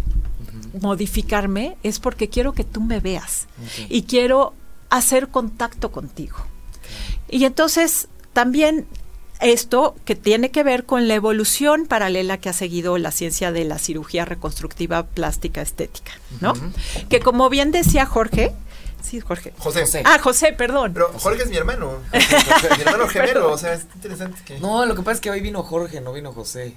[0.80, 3.46] modificarme es porque quiero que tú me veas
[3.88, 4.54] y quiero
[4.90, 6.36] hacer contacto contigo.
[7.28, 8.86] Y entonces también
[9.40, 13.64] esto que tiene que ver con la evolución paralela que ha seguido la ciencia de
[13.64, 16.54] la cirugía reconstructiva plástica estética, ¿no?
[17.08, 18.52] Que como bien decía Jorge,
[19.04, 19.52] sí, Jorge.
[19.58, 19.80] José.
[19.82, 20.02] José.
[20.04, 20.92] Ah, José, perdón.
[20.94, 21.98] Pero Jorge es mi hermano.
[22.12, 24.58] mi hermano gemelo, o sea, es interesante que.
[24.58, 26.74] No, lo que pasa es que hoy vino Jorge, no vino José.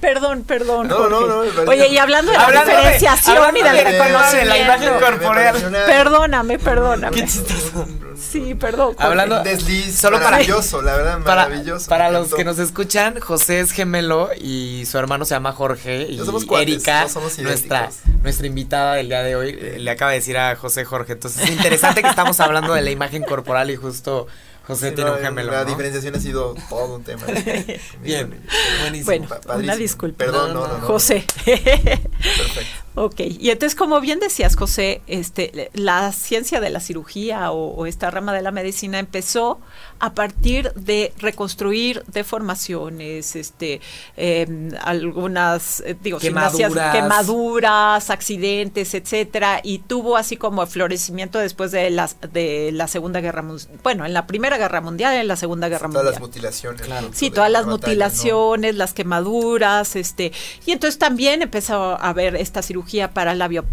[0.00, 0.88] Perdón, perdón.
[0.88, 3.84] No, no, no, no, Oye, y hablando de la Hablando de- diferenciación y del de-
[3.84, 4.56] de la reconocimiento.
[4.56, 5.72] imagen corporal.
[5.86, 7.16] Perdóname, perdóname.
[7.16, 7.86] Qué chistoso.
[8.16, 8.88] Sí, perdón.
[8.94, 9.02] Jorge.
[9.04, 11.88] Hablando- desliz Solo para- maravilloso, la verdad, Para, maravilloso.
[11.88, 16.02] para los que nos escuchan, José es gemelo y su hermano se llama Jorge.
[16.08, 17.90] Y somos cuates, Erika, no somos nuestra,
[18.22, 21.12] nuestra invitada del día de hoy, eh, le acaba de decir a José Jorge.
[21.14, 24.26] Entonces es interesante que estamos hablando de la imagen corporal y justo
[24.66, 25.52] José Sí, tiene no, un gemelo.
[25.52, 25.70] La ¿no?
[25.70, 27.22] diferenciación ha sido todo un tema.
[28.02, 28.40] Bien,
[28.80, 29.04] buenísimo.
[29.06, 30.18] Bueno, Pa- una disculpa.
[30.18, 30.78] Perdón, No, no, no, no.
[30.80, 30.86] no.
[30.86, 31.24] José.
[31.44, 32.82] Perfecto.
[32.94, 37.86] Ok, y entonces como bien decías, José, este, la ciencia de la cirugía o, o
[37.86, 39.60] esta rama de la medicina empezó
[39.98, 43.80] a partir de reconstruir deformaciones, este,
[44.16, 46.94] em, algunas, eh, digo, Quemaduras.
[46.94, 53.40] quemaduras, accidentes, etcétera, y tuvo así como florecimiento después de las de la Segunda Guerra
[53.42, 56.28] Mundial, bueno, en la Primera Guerra Mundial, en la Segunda Guerra Todas las Mundial.
[56.28, 56.82] mutilaciones.
[56.82, 57.08] Claro.
[57.14, 57.88] Sí, todas la las batalla, ¿no?
[57.88, 60.32] mutilaciones, las quemaduras, este,
[60.66, 62.81] y entonces también empezó a haber esta cirugía
[63.12, 63.64] para labio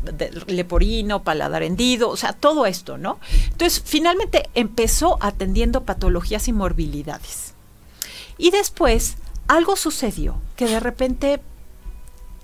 [0.48, 3.20] leporino, paladar hendido, o sea, todo esto, ¿no?
[3.46, 7.54] Entonces, finalmente empezó atendiendo patologías y morbilidades.
[8.38, 9.18] Y después
[9.48, 11.42] algo sucedió que de repente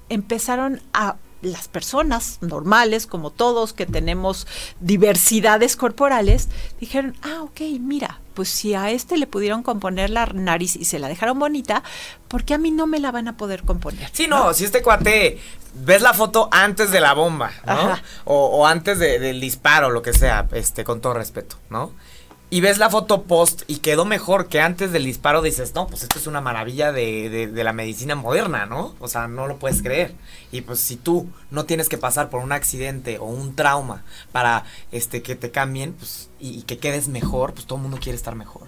[0.09, 4.47] empezaron a las personas normales, como todos que tenemos
[4.79, 6.49] diversidades corporales,
[6.79, 10.99] dijeron, ah, ok, mira, pues si a este le pudieron componer la nariz y se
[10.99, 11.81] la dejaron bonita,
[12.27, 14.09] ¿por qué a mí no me la van a poder componer?
[14.11, 15.39] Sí, no, si este cuate
[15.73, 17.97] ves la foto antes de la bomba, ¿no?
[18.25, 21.91] O, o antes de- del disparo, lo que sea, este, con todo respeto, ¿no?
[22.51, 26.03] Y ves la foto post y quedó mejor que antes del disparo, dices, no, pues
[26.03, 28.95] esto es una maravilla de, de- de la medicina moderna, ¿no?
[28.99, 30.13] O sea, no lo puedes creer.
[30.51, 34.63] Y pues si tú no tienes que pasar por un accidente o un trauma para
[34.91, 38.15] este que te cambien, pues, y, y que quedes mejor, pues todo el mundo quiere
[38.15, 38.67] estar mejor.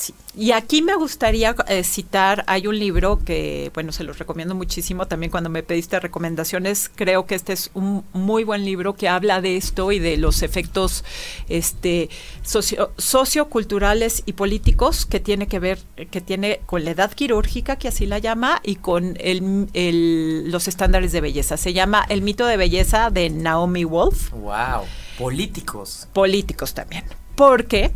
[0.00, 0.14] Sí.
[0.34, 5.06] Y aquí me gustaría eh, citar, hay un libro que, bueno, se los recomiendo muchísimo,
[5.06, 9.42] también cuando me pediste recomendaciones, creo que este es un muy buen libro que habla
[9.42, 11.04] de esto y de los efectos
[11.50, 12.08] este,
[12.42, 17.88] socio, socioculturales y políticos que tiene que ver, que tiene con la edad quirúrgica, que
[17.88, 21.56] así la llama, y con el, el- los estándares de belleza.
[21.58, 24.84] Se llama El mito de belleza de Naomi Wolf Wow.
[25.18, 26.08] Políticos.
[26.14, 27.04] políticos también.
[27.34, 27.90] Porque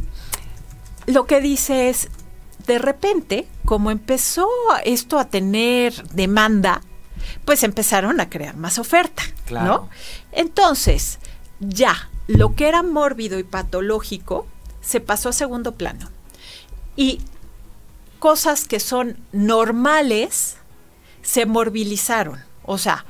[1.06, 2.08] lo que dice es,
[2.66, 4.48] de repente, como empezó
[4.84, 6.80] esto a tener demanda,
[7.44, 9.66] pues empezaron a crear más oferta, Claro.
[9.66, 9.90] ¿no?
[10.32, 11.18] Entonces,
[11.60, 14.46] ya, lo que era mórbido y patológico
[14.80, 16.10] se pasó a segundo plano.
[16.96, 17.20] Y
[18.18, 20.56] cosas que son normales
[21.22, 22.42] se morbilizaron.
[22.64, 23.04] O sea,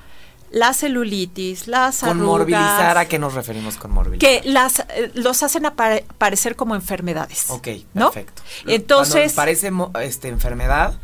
[0.55, 4.43] la celulitis, las Con arrugas, morbilizar, ¿a qué nos referimos con morbilizar?
[4.43, 7.51] que las eh, los hacen apare- parecer como enfermedades.
[7.51, 8.11] Ok, ¿no?
[8.13, 8.43] perfecto.
[8.67, 9.73] Entonces- Cuando parece
[10.07, 10.95] este, enfermedad,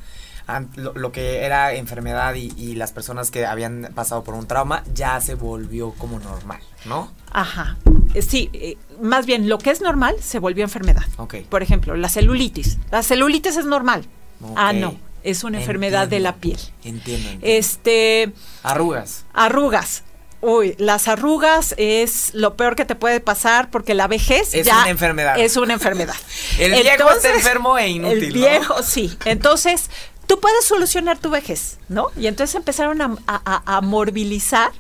[0.77, 4.83] lo, lo que era enfermedad y, y las personas que habían pasado por un trauma
[4.95, 7.13] ya se volvió como normal, ¿no?
[7.33, 7.77] Ajá.
[8.15, 11.05] Eh, Sí, eh, más bien lo que es normal se volvió enfermedad.
[11.19, 11.37] Ok.
[11.49, 12.79] Por ejemplo, la celulitis.
[12.91, 14.05] La celulitis es normal.
[14.57, 16.59] Ah, no, es una enfermedad de la piel.
[16.85, 17.29] Entiendo.
[17.31, 17.47] entiendo.
[17.47, 19.25] Este, Arrugas.
[19.33, 20.03] arrugas.
[20.43, 24.79] Uy, las arrugas es lo peor que te puede pasar porque la vejez Es ya
[24.81, 25.39] una enfermedad.
[25.39, 26.15] Es una enfermedad.
[26.59, 28.35] El viejo está enfermo e inútil, El ¿no?
[28.35, 29.15] viejo, sí.
[29.27, 29.91] Entonces,
[30.27, 32.07] tú puedes solucionar tu vejez, ¿no?
[32.17, 34.73] Y entonces empezaron a- a morbilizar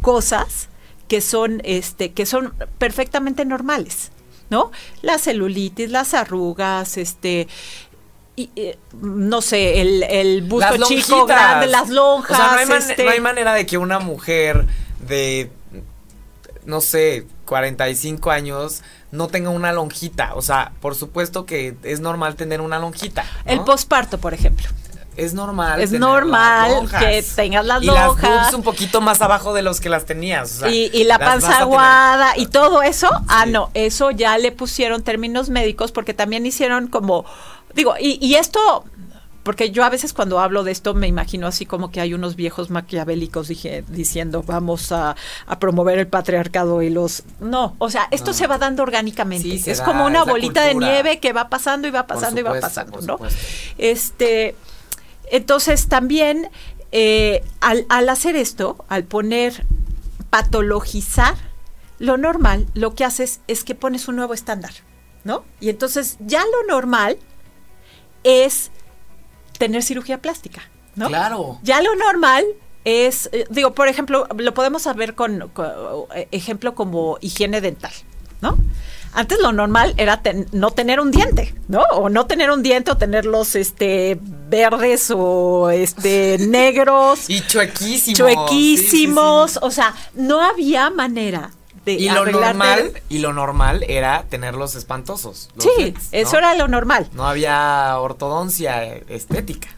[0.00, 0.68] cosas
[1.08, 4.10] que son, este, que son perfectamente normales,
[4.48, 4.70] ¿no?
[5.02, 7.46] La celulitis, las arrugas, este,
[8.36, 12.32] y, eh, no sé, el, el busto Las chico, grande, las lonjas.
[12.32, 14.66] O sea, no hay, man- este, no hay manera de que una mujer
[15.06, 15.50] de,
[16.64, 20.34] no sé, 45 años no tenga una lonjita.
[20.34, 23.24] O sea, por supuesto que es normal tener una lonjita.
[23.44, 23.52] ¿no?
[23.52, 24.66] El posparto, por ejemplo.
[25.16, 25.80] es normal.
[25.80, 28.22] Es normal que tengas las y lonjas.
[28.22, 30.60] las boobs un poquito más abajo de los que las tenías.
[30.68, 33.08] y, la panza aguada y todo eso.
[33.28, 37.24] Ah, no, eso ya le pusieron términos médicos porque también hicieron como,
[37.74, 38.84] digo, y, y esto
[39.44, 42.34] porque yo a veces cuando hablo de esto me imagino así como que hay unos
[42.34, 45.14] viejos maquiavélicos dije, diciendo vamos a,
[45.60, 47.22] promover el patriarcado y los...
[47.40, 49.70] No, o sea, esto se va dando orgánicamente.
[49.70, 53.00] es como una bolita de nieve que va pasando y va pasando y va pasando,
[53.02, 53.18] ¿no?
[53.78, 54.56] Este,
[55.30, 56.50] entonces también
[56.90, 59.66] eh, al, al hacer esto, al poner
[60.30, 61.34] patologizar,
[61.98, 64.72] lo normal, lo que haces es que pones un nuevo estándar,
[65.22, 65.44] ¿no?
[65.60, 67.18] Y entonces ya lo normal
[68.24, 68.70] es
[69.58, 70.62] tener cirugía plástica,
[70.96, 71.08] ¿no?
[71.08, 71.58] Claro.
[71.62, 72.44] Ya lo normal
[72.84, 75.50] es, eh, digo, por ejemplo, lo podemos saber con,
[76.14, 77.92] eh, ejemplo como higiene dental,
[78.40, 78.58] ¿no?
[79.16, 80.20] Antes lo normal era
[80.50, 81.82] no tener un diente, ¿no?
[81.92, 88.18] O no tener un diente o tenerlos este verdes o este negros y chuequísimos.
[88.18, 91.52] Chuequísimos, o sea, no había manera
[91.86, 95.50] y lo normal y lo normal era tenerlos espantosos.
[95.58, 97.08] sí, eso era lo normal.
[97.12, 99.68] No había ortodoncia estética.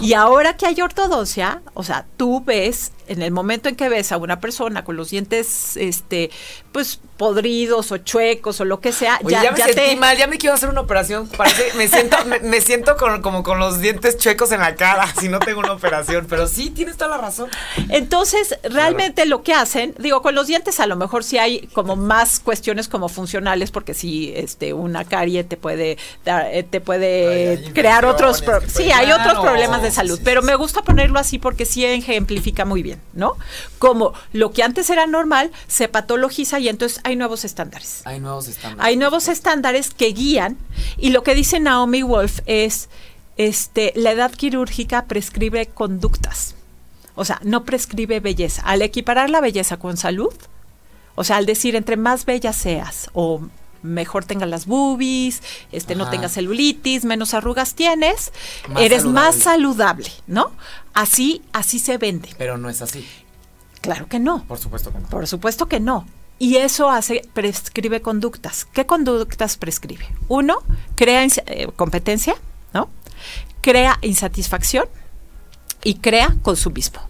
[0.00, 4.12] Y ahora que hay ortodoncia, o sea, tú ves en el momento en que ves
[4.12, 6.30] a una persona con los dientes, este,
[6.72, 10.38] pues podridos o chuecos o lo que sea, ya, ya me sentí mal, ya me
[10.38, 11.28] quiero hacer una operación.
[11.28, 15.38] Parece, me siento, me, siento como con los dientes chuecos en la cara si no
[15.38, 16.26] tengo una operación.
[16.28, 17.48] Pero sí, tienes toda la razón.
[17.88, 21.96] Entonces, realmente lo que hacen, digo, con los dientes a lo mejor sí hay como
[21.96, 27.72] más cuestiones como funcionales, porque si este, una carie te puede dar, eh, te puede
[27.72, 30.20] crear otros, sí, hay otros problemas de salud.
[30.24, 32.95] pero me gusta ponerlo así porque sí ejemplifica muy bien.
[33.12, 33.34] ¿No?
[33.78, 38.02] Como lo que antes era normal se patologiza y entonces hay nuevos estándares.
[38.04, 38.84] Hay nuevos estándares.
[38.84, 40.56] Hay nuevos estándares que guían
[40.96, 42.88] y lo que dice Naomi Wolf es,
[43.36, 46.54] este, la edad quirúrgica prescribe conductas.
[47.14, 48.62] O sea, no prescribe belleza.
[48.62, 50.34] Al equiparar la belleza con salud,
[51.14, 53.40] o sea, al decir entre más bella seas o
[53.86, 58.32] mejor tengas las boobies, este no tengas celulitis, menos arrugas tienes,
[58.78, 60.52] eres más saludable, ¿no?
[60.94, 62.30] Así así se vende.
[62.38, 63.06] Pero no es así.
[63.80, 64.44] Claro que no.
[64.44, 65.08] Por supuesto que no.
[65.08, 66.06] Por supuesto que no.
[66.38, 68.66] Y eso hace, prescribe conductas.
[68.66, 70.06] ¿Qué conductas prescribe?
[70.28, 70.58] Uno,
[70.94, 72.34] crea eh, competencia,
[72.74, 72.90] ¿no?
[73.62, 74.86] Crea insatisfacción
[75.82, 77.00] y crea consumismo.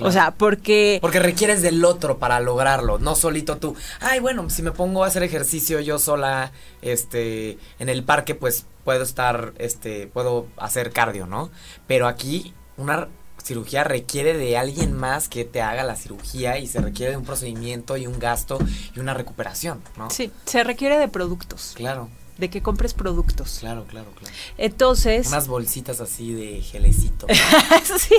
[0.00, 0.98] O sea, porque...
[1.00, 3.76] Porque requieres del otro para lograrlo, no solito tú.
[4.00, 8.66] Ay, bueno, si me pongo a hacer ejercicio yo sola, este, en el parque, pues
[8.84, 11.50] puedo estar, este, puedo hacer cardio, ¿no?
[11.86, 13.08] Pero aquí una
[13.42, 17.24] cirugía requiere de alguien más que te haga la cirugía y se requiere de un
[17.24, 18.58] procedimiento y un gasto
[18.94, 20.10] y una recuperación, ¿no?
[20.10, 21.72] Sí, se requiere de productos.
[21.74, 22.08] Claro
[22.38, 23.58] de que compres productos.
[23.60, 24.34] Claro, claro, claro.
[24.56, 25.26] Entonces.
[25.28, 27.26] Unas bolsitas así de gelecito.
[27.98, 28.14] sí.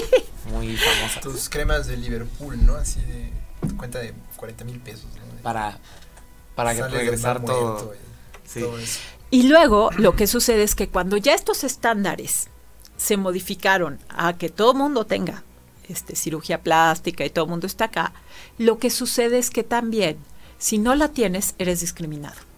[0.52, 1.22] Muy famosas.
[1.22, 2.76] Tus cremas de Liverpool, ¿no?
[2.76, 3.32] Así de.
[3.78, 5.42] cuenta de 40 mil pesos, ¿no?
[5.42, 5.80] Para.
[6.56, 7.94] Para regresar todo.
[8.46, 8.64] sí.
[9.32, 12.48] Y luego lo que sucede es que cuando ya estos estándares
[12.98, 15.44] se modificaron a que todo mundo tenga
[15.88, 18.12] este, cirugía plástica y todo el mundo está acá,
[18.58, 20.18] lo que sucede es que también,
[20.58, 22.49] si no la tienes, eres discriminado.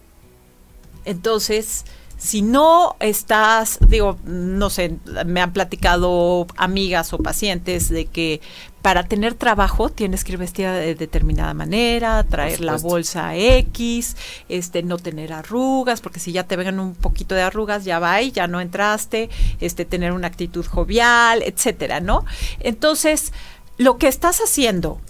[1.04, 1.84] Entonces,
[2.22, 4.96] si no estás, digo, no sé,
[5.26, 8.40] me han platicado amigas o pacientes de que
[8.80, 14.16] para tener trabajo tienes que ir vestida de determinada manera, traer la bolsa X,
[14.48, 18.22] este, no tener arrugas, porque si ya te vengan un poquito de arrugas, ya va
[18.22, 19.28] y ya no entraste,
[19.60, 22.24] este, tener una actitud jovial, etcétera, ¿no?
[22.60, 23.32] Entonces,
[23.78, 25.00] lo que estás haciendo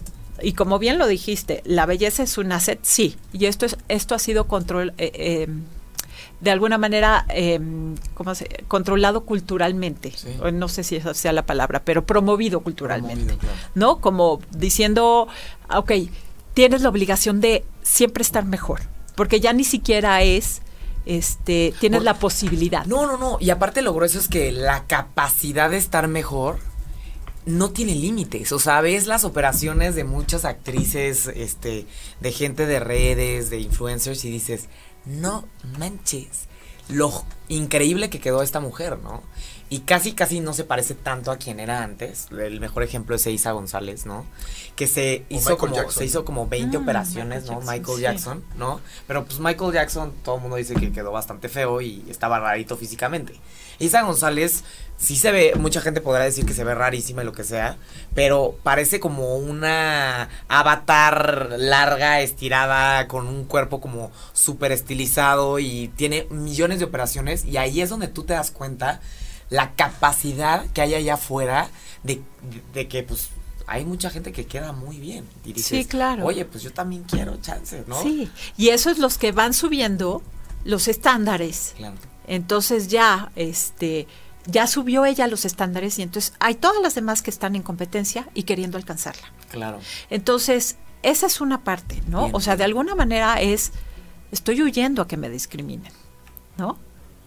[0.43, 4.15] y como bien lo dijiste, la belleza es un asset, sí, y esto es esto
[4.15, 5.47] ha sido control eh, eh,
[6.43, 7.61] de alguna manera eh,
[8.15, 10.13] ¿cómo se, controlado culturalmente.
[10.53, 13.39] No sé si esa sea la palabra, pero promovido culturalmente.
[13.77, 14.01] ¿No?
[14.01, 15.29] Como diciendo,
[15.73, 15.93] ok,
[16.53, 18.81] tienes la obligación de siempre estar mejor,
[19.15, 20.63] porque ya ni siquiera es
[21.07, 22.87] este, tienes la posibilidad.
[22.87, 23.37] No, no, no.
[23.41, 26.59] Y aparte lo grueso es que la capacidad de estar mejor
[27.47, 28.51] no tiene límites.
[28.51, 31.87] O sea, ves las operaciones de muchas actrices, este,
[32.21, 34.69] de gente de redes, de influencers y dices,
[35.07, 35.45] no
[35.79, 36.49] manches
[36.89, 39.23] lo increíble que quedó esta mujer, ¿no?
[39.73, 42.27] Y casi, casi no se parece tanto a quien era antes.
[42.31, 44.27] El mejor ejemplo es Eiza González, ¿no?
[44.77, 47.63] Que se hizo como se hizo como 20 mm, operaciones, ¿no?
[47.63, 48.83] Michael Jackson, ¿no?
[49.07, 52.77] Pero pues Michael Jackson, todo el mundo dice que quedó bastante feo y estaba rarito
[52.77, 53.33] físicamente.
[53.79, 54.63] Isa González
[54.99, 57.79] sí se ve, mucha gente podrá decir que se ve rarísima y lo que sea,
[58.15, 66.27] pero parece como una avatar larga, estirada, con un cuerpo como súper estilizado y tiene
[66.29, 69.01] millones de operaciones y ahí es donde tú te das cuenta
[69.53, 71.69] la capacidad que hay allá afuera
[72.03, 72.23] de,
[72.73, 73.29] de, que pues
[73.67, 75.29] hay mucha gente que queda muy bien.
[75.57, 76.25] sí, claro.
[76.25, 78.03] Oye, pues yo también quiero chance, ¿no?
[78.03, 80.23] Sí, y eso es los que van subiendo
[80.65, 81.75] los estándares.
[81.77, 81.97] Claro.
[82.27, 84.09] Entonces ya, este,
[84.47, 88.31] ya subió ella los estándares y entonces hay todas las demás que están en competencia
[88.33, 89.31] y queriendo alcanzarla.
[89.51, 89.81] Claro.
[90.09, 92.31] Entonces, esa es una parte, ¿no?
[92.33, 93.73] O sea, de alguna manera es,
[94.31, 95.93] estoy huyendo a que me discriminen,
[96.57, 96.79] ¿no?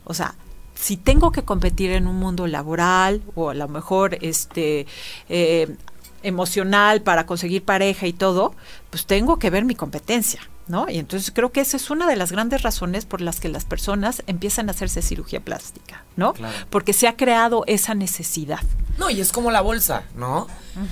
[0.06, 0.34] O sea,
[0.76, 4.86] si tengo que competir en un mundo laboral o a lo mejor este
[5.30, 5.76] eh,
[6.22, 8.54] emocional para conseguir pareja y todo,
[8.90, 10.90] pues tengo que ver mi competencia, ¿no?
[10.90, 13.64] Y entonces creo que esa es una de las grandes razones por las que las
[13.66, 16.34] personas empiezan a hacerse cirugía plástica, ¿no?
[16.70, 18.62] Porque se ha creado esa necesidad.
[18.98, 20.48] No, y es como la bolsa, ¿no?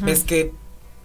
[0.06, 0.54] Es que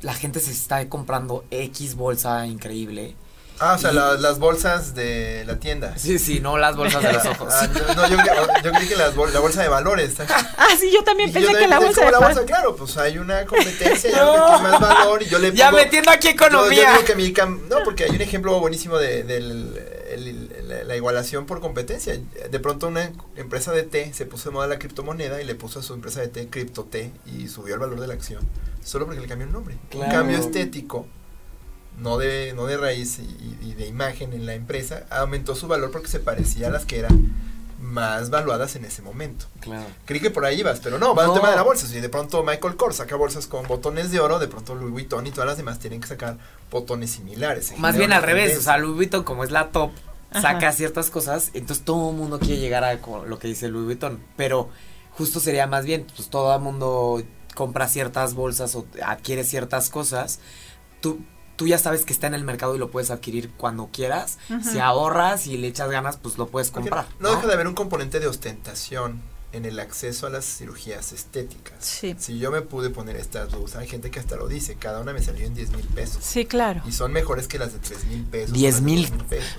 [0.03, 3.17] la gente se está comprando X bolsa increíble
[3.61, 5.97] Ah, o sea, las bolsas de la tienda.
[5.99, 7.53] Sí, sí, no las bolsas de los ojos.
[7.53, 8.17] Ah, no, yo,
[8.65, 10.15] yo, creí que la bolsa de valores.
[10.61, 13.47] Ah, sí, yo también pensé que la bolsa de la bolsa, claro, pues hay una
[13.47, 16.97] competencia, yo creo que más valor y yo le pongo, Ya metiendo aquí economía.
[16.97, 17.33] Yo, que mi
[17.69, 22.19] no, porque hay un ejemplo buenísimo de, de la igualación por competencia.
[22.51, 25.81] De pronto una empresa de té se puso de moda la criptomoneda y le puso
[25.81, 28.47] a su empresa de té cripto té y subió el valor de la acción
[28.89, 29.77] solo porque le cambió el nombre.
[29.95, 31.07] Un cambio estético
[32.01, 36.09] no de, no de raíz y, de imagen en la empresa, aumentó su valor porque
[36.09, 37.33] se parecía a las que eran
[37.81, 39.47] más valuadas en ese momento.
[39.61, 39.87] Claro.
[40.05, 41.87] Creí que por ahí ibas, pero no, va al tema de la bolsa.
[41.87, 45.27] Si de pronto Michael Kors saca bolsas con botones de oro, de pronto Louis Vuitton
[45.27, 46.39] y todas las demás tienen que sacar
[46.71, 47.73] botones similares.
[47.79, 49.93] Más bien al revés, o sea, Louis Vuitton como es la top,
[50.33, 54.21] saca ciertas cosas, entonces todo el mundo quiere llegar a lo que dice Louis Vuitton,
[54.37, 54.69] pero
[55.13, 57.23] justo sería más bien, pues todo el mundo
[57.55, 60.41] compra ciertas bolsas o adquiere ciertas cosas,
[61.01, 61.21] tú
[61.59, 64.39] tú ya sabes que está en el mercado y lo puedes adquirir cuando quieras.
[64.63, 67.07] Si ahorras y le echas ganas, pues lo puedes comprar.
[67.19, 71.77] No, deja de haber un componente de ostentación en el acceso a las cirugías estéticas.
[71.81, 72.15] Sí.
[72.19, 75.13] Si yo me pude poner estas dos, hay gente que hasta lo dice, cada una
[75.13, 76.23] me salió en 10 mil pesos.
[76.23, 76.83] Sí, claro.
[76.87, 78.53] Y son mejores que las de 3 mil pesos.
[78.53, 79.11] 10 mil,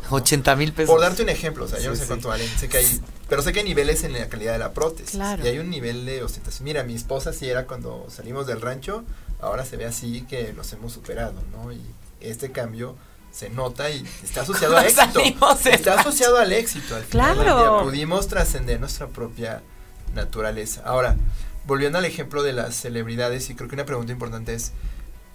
[0.09, 0.93] 80 mil pesos.
[0.93, 3.41] Por darte un ejemplo, o sea, yo no sé cuánto valen, sé que hay, pero
[3.41, 5.11] sé que hay niveles en la calidad de la prótesis.
[5.11, 5.43] Claro.
[5.43, 6.63] Y hay un nivel de ostentación.
[6.63, 9.03] Mira, mi esposa sí era cuando salimos del rancho,
[9.41, 11.71] ahora se ve así que nos hemos superado, ¿no?
[11.71, 11.81] Y
[12.19, 12.95] este cambio
[13.31, 15.19] se nota y está asociado al éxito.
[15.65, 16.95] Está asociado al éxito.
[16.95, 17.83] Al final claro.
[17.83, 19.61] Pudimos trascender nuestra propia
[20.13, 20.81] naturaleza.
[20.85, 21.15] Ahora,
[21.65, 24.71] volviendo al ejemplo de las celebridades, y creo que una pregunta importante es,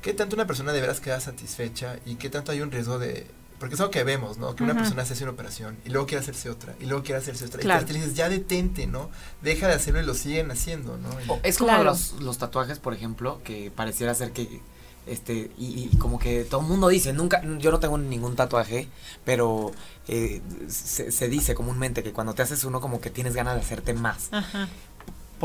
[0.03, 3.27] ¿qué tanto una persona de veras queda satisfecha y qué tanto hay un riesgo de...
[3.65, 4.55] Porque es algo que vemos, ¿no?
[4.55, 7.19] Que una persona se hace una operación y luego quiere hacerse otra y luego quiere
[7.19, 7.63] hacerse otra.
[7.63, 9.09] Y te dices, ya detente, ¿no?
[9.41, 11.09] Deja de hacerlo y lo siguen haciendo, ¿no?
[11.43, 14.61] es como los, los tatuajes, por ejemplo, que pareciera ser que
[15.07, 18.89] este y, como que todo el mundo dice nunca yo no tengo ningún tatuaje
[19.23, 19.71] pero
[20.09, 23.93] eh, se, dice comúnmente que cuando te haces uno como que tienes ganas de hacerte
[23.93, 24.31] más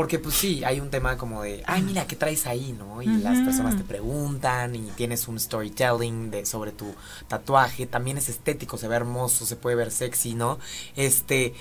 [0.00, 3.06] porque pues sí hay un tema como de ay mira qué traes ahí no y
[3.06, 6.94] las personas te preguntan y tienes un storytelling de sobre tu
[7.28, 10.58] tatuaje también es estético se ve hermoso se puede ver sexy no
[10.96, 11.52] este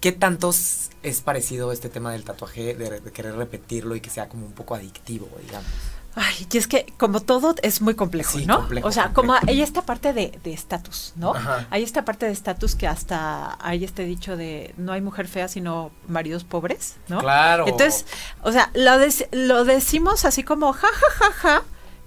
[0.00, 4.44] ¿Qué tantos es parecido este tema del tatuaje, de, querer repetirlo y que sea como
[4.44, 5.70] un poco adictivo, digamos?
[6.16, 8.68] Ay, y es que como todo es muy complejo, ¿no?
[8.82, 11.34] o sea, como hay esta parte de estatus, ¿no?
[11.70, 15.48] Hay esta parte de estatus que hasta hay este dicho de no hay mujer fea
[15.48, 17.18] sino maridos pobres, ¿no?
[17.18, 17.66] Claro.
[17.66, 18.06] Entonces,
[18.42, 18.92] o sea, lo,
[19.32, 21.62] lo decimos así como ja, ja, ja, ja,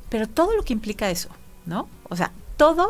[0.10, 1.30] pero todo lo que implica eso,
[1.66, 1.90] ¿no?
[2.10, 2.88] O sea, todo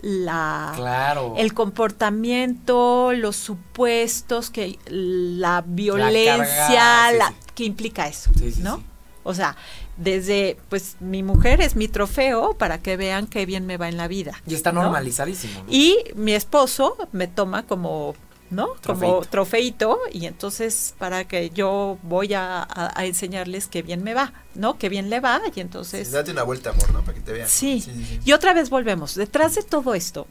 [0.00, 1.34] la claro.
[1.36, 8.82] el comportamiento, los supuestos que la violencia, la, que implica eso, ¿no?
[9.22, 9.56] O sea,
[9.96, 13.96] desde, pues mi mujer es mi trofeo para que vean qué bien me va en
[13.96, 14.40] la vida.
[14.46, 15.64] Y está normalizadísimo.
[15.68, 18.14] Y mi esposo me toma como,
[18.50, 18.70] ¿no?
[18.84, 22.66] Como trofeito y entonces para que yo voy a,
[22.98, 24.78] enseñarles qué bien me va, ¿no?
[24.78, 26.10] Qué bien le va y entonces...
[26.10, 27.02] date una vuelta, amor, ¿no?
[27.02, 27.48] Para que te vean.
[27.48, 27.84] sí.
[28.24, 29.14] Y otra vez volvemos.
[29.14, 30.26] Detrás de todo esto,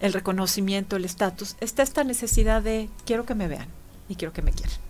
[0.00, 3.68] el reconocimiento, el estatus, está esta necesidad de quiero que me vean
[4.08, 4.89] y quiero que me quieran.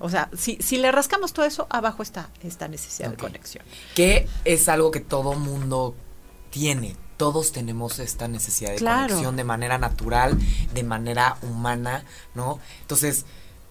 [0.00, 3.64] O sea, si, si le rascamos todo eso, abajo está esta necesidad de conexión.
[3.94, 5.94] Que es algo que todo mundo
[6.50, 6.96] tiene.
[7.16, 10.38] Todos tenemos esta necesidad de conexión de manera natural,
[10.72, 12.60] de manera humana, ¿no?
[12.82, 13.24] Entonces,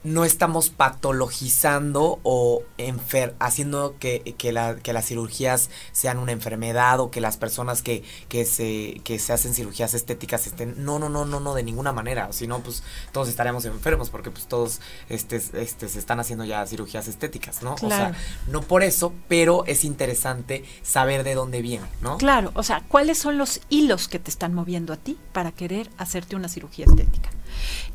[0.07, 7.01] no estamos patologizando o enfer haciendo que, que, la, que, las cirugías sean una enfermedad
[7.01, 10.85] o que las personas que, que, se, que se hacen cirugías estéticas estén...
[10.85, 12.31] No, no, no, no, no, de ninguna manera.
[12.31, 14.79] Si no, pues todos estaríamos enfermos porque pues todos
[15.09, 17.73] este, este, se están haciendo ya cirugías estéticas, ¿no?
[17.73, 18.13] O sea,
[18.47, 22.17] no por eso, pero es interesante saber de dónde viene, ¿no?
[22.17, 25.89] Claro, o sea, ¿cuáles son los hilos que te están moviendo a ti para querer
[25.97, 27.29] hacerte una cirugía estética?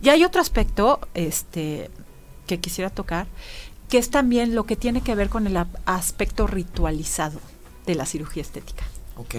[0.01, 1.91] Y hay otro aspecto este,
[2.57, 3.27] que quisiera tocar,
[3.89, 7.41] que es también lo que tiene que ver con el aspecto ritualizado
[7.87, 8.85] de la cirugía estética.
[9.17, 9.37] Ok.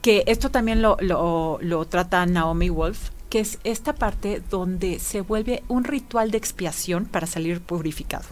[0.00, 5.62] Que esto también lo, lo, trata Naomi Wolf, que es esta parte donde se vuelve
[5.68, 8.24] un ritual de expiación para salir purificado.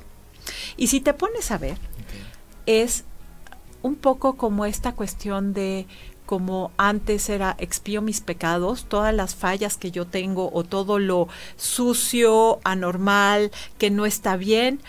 [0.76, 1.78] Y si te pones a ver,
[2.66, 3.04] es
[3.82, 5.86] un poco como esta cuestión de
[6.31, 11.26] como antes era expío mis pecados, todas las fallas que yo tengo o todo lo
[11.57, 14.81] sucio, anormal, que no está bien,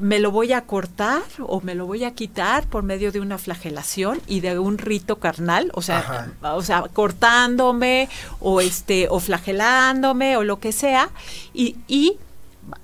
[0.00, 3.38] me lo voy a cortar o me lo voy a quitar por medio de una
[3.38, 10.36] flagelación y de un rito carnal, o sea, o sea, cortándome o este o flagelándome
[10.36, 11.08] o lo que sea
[11.54, 12.18] y, y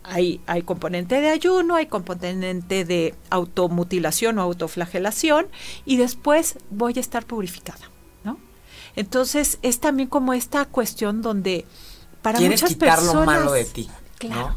[0.03, 5.49] hay, hay componente de ayuno, hay componente de automutilación o autoflagelación
[5.85, 7.91] y después voy a estar purificada,
[8.25, 8.39] ¿no?
[8.97, 11.67] Entonces es también como esta cuestión donde
[12.23, 14.55] para Quieres muchas quitar personas, lo malo de ti, claro.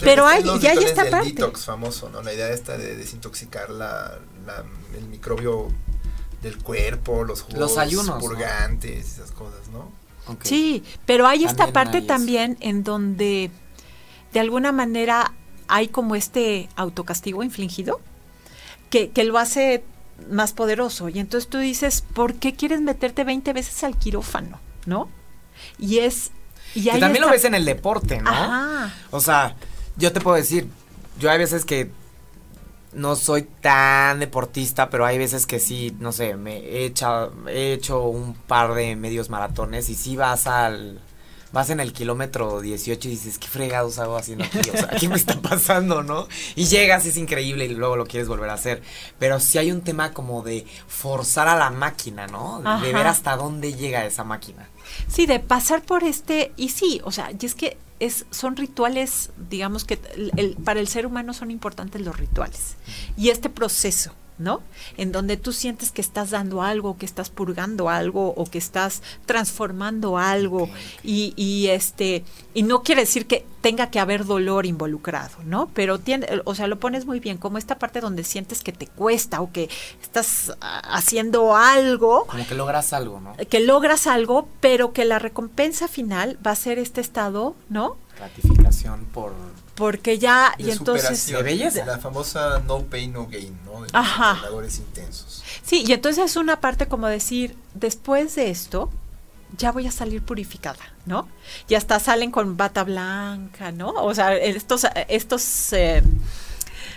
[0.00, 1.28] Pero hay, ya hay esta parte.
[1.28, 2.22] detox famoso, ¿no?
[2.22, 4.18] La idea esta de desintoxicar la,
[4.96, 5.68] el microbio
[6.42, 9.90] del cuerpo, los jugos los ayunos, purgantes, esas cosas, ¿no?
[10.42, 13.50] Sí, pero hay esta parte también en donde
[14.32, 15.32] de alguna manera
[15.68, 18.00] hay como este autocastigo infligido
[18.90, 19.84] que, que lo hace
[20.30, 21.08] más poderoso.
[21.08, 24.60] Y entonces tú dices, ¿por qué quieres meterte 20 veces al quirófano?
[24.86, 25.08] ¿No?
[25.78, 26.30] Y es...
[26.74, 28.30] Y también lo ves en el deporte, ¿no?
[29.10, 29.56] O sea,
[29.96, 30.68] yo te puedo decir,
[31.18, 31.90] yo hay veces que
[32.92, 37.72] no soy tan deportista, pero hay veces que sí, no sé, me he hecho, he
[37.72, 41.00] hecho un par de medios maratones y sí vas al
[41.52, 44.70] vas en el kilómetro 18 y dices, ¿qué fregados hago haciendo aquí?
[44.70, 46.28] O sea, ¿qué me está pasando, no?
[46.54, 48.82] Y llegas, es increíble y luego lo quieres volver a hacer.
[49.18, 52.62] Pero sí hay un tema como de forzar a la máquina, ¿no?
[52.80, 54.68] De ver hasta dónde llega esa máquina.
[55.08, 59.30] Sí, de pasar por este, y sí, o sea, y es que es, son rituales,
[59.48, 59.96] digamos que
[60.64, 62.76] para el ser humano son importantes los rituales.
[63.16, 64.60] Y este proceso, ¿no?
[64.96, 69.02] En donde tú sientes que estás dando algo, que estás purgando algo o que estás
[69.24, 70.68] transformando algo
[71.02, 72.24] y, y, este
[72.54, 75.68] y no quiere decir que tenga que haber dolor involucrado, ¿no?
[75.74, 78.86] Pero tiene, o sea, lo pones muy bien, como esta parte donde sientes que te
[78.86, 79.68] cuesta o que
[80.00, 83.34] estás ah, haciendo algo, como que logras algo, ¿no?
[83.50, 87.96] Que logras algo, pero que la recompensa final va a ser este estado, ¿no?
[88.16, 89.32] Gratificación por
[89.74, 94.38] porque ya y entonces de la famosa no pain no gain no de Ajá.
[94.78, 98.88] intensos sí y entonces es una parte como decir después de esto
[99.58, 101.28] ya voy a salir purificada no
[101.68, 106.02] y hasta salen con bata blanca no o sea estos estos eh,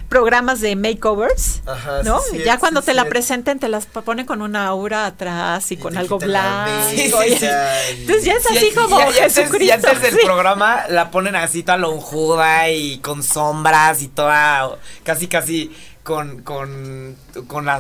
[0.10, 1.62] programas de makeovers,
[2.04, 2.20] ¿no?
[2.44, 6.18] ya cuando te la presenten te las ponen con una aura atrás y, con algo
[6.18, 7.22] blanco.
[7.22, 12.70] entonces ya es así como y, y antes, del programa la ponen así toda lonjuda
[12.72, 15.72] y con sombras y toda casi casi
[16.10, 17.80] con, con, con, la,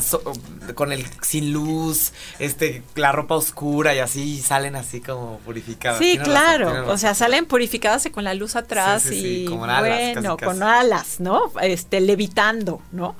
[0.75, 5.97] con el sin luz, este, la ropa oscura y así, salen así como purificadas.
[5.97, 11.19] Sí, claro, o sea, salen purificadas y con la luz atrás y bueno, con alas,
[11.19, 11.51] ¿no?
[11.59, 13.15] Este, levitando, ¿no?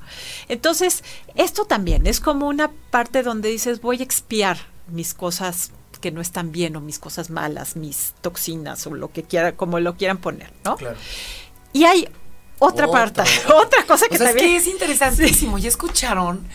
[0.48, 1.02] Entonces,
[1.34, 6.20] esto también es como una parte donde dices, voy a expiar mis cosas que no
[6.20, 10.18] están bien o mis cosas malas, mis toxinas o lo que quiera, como lo quieran
[10.18, 10.76] poner, ¿no?
[10.76, 10.96] Claro.
[11.72, 12.08] Y hay
[12.60, 14.36] otra parte, otra cosa que también.
[14.36, 15.58] Es que es interesantísimo.
[15.58, 16.46] ¿Ya escucharon?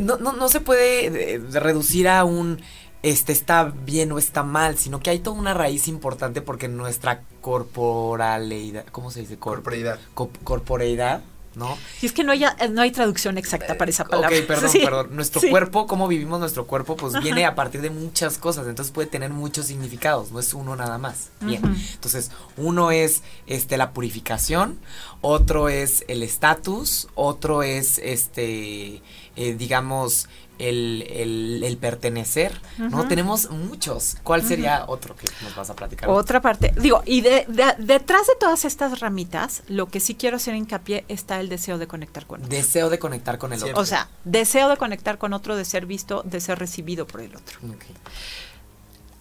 [0.00, 2.60] No, no, no se puede eh, reducir a un
[3.02, 7.22] este está bien o está mal, sino que hay toda una raíz importante porque nuestra
[7.40, 9.38] corporalidad, ¿cómo se dice?
[9.38, 9.98] corporeidad.
[10.14, 11.22] corporeidad
[11.56, 11.76] ¿no?
[12.02, 14.36] Y es que no hay, no hay traducción exacta para esa palabra.
[14.38, 15.08] Ok, perdón, perdón.
[15.16, 19.08] Nuestro cuerpo, cómo vivimos nuestro cuerpo, pues viene a partir de muchas cosas, entonces puede
[19.08, 21.30] tener muchos significados, no es uno nada más.
[21.40, 21.62] Bien,
[21.94, 24.78] entonces uno es este la purificación,
[25.22, 29.02] otro es el estatus, otro es este,
[29.36, 30.28] eh, digamos,
[30.58, 33.06] el, el, pertenecer, ¿no?
[33.08, 34.16] Tenemos muchos.
[34.22, 36.08] ¿Cuál sería otro que nos vas a platicar?
[36.08, 36.72] Otra parte.
[36.76, 37.46] Digo, y de,
[37.78, 41.86] detrás de todas estas ramitas, lo que sí quiero hacer hincapié está el deseo de
[41.86, 42.50] conectar con otro.
[42.50, 43.78] Deseo de conectar con el otro.
[43.78, 47.36] O sea, deseo de conectar con otro, de ser visto, de ser recibido por el
[47.36, 47.58] otro.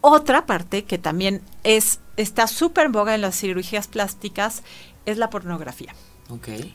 [0.01, 4.63] Otra parte que también es está súper en boga en las cirugías plásticas
[5.05, 5.93] es la pornografía.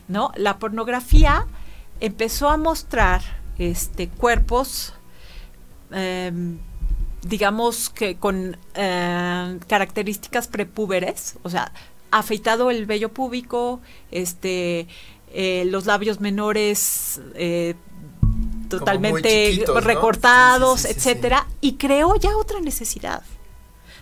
[0.07, 0.31] ¿No?
[0.35, 1.45] La pornografía
[1.99, 3.21] empezó a mostrar
[3.61, 4.93] este, cuerpos,
[5.91, 6.57] em,
[7.21, 11.71] digamos que con em, características prepúberes, o sea,
[12.09, 14.87] afeitado el vello púbico, este,
[15.31, 17.75] eh, los labios menores eh,
[18.67, 23.21] totalmente recortados, etcétera, y creó ya otra necesidad.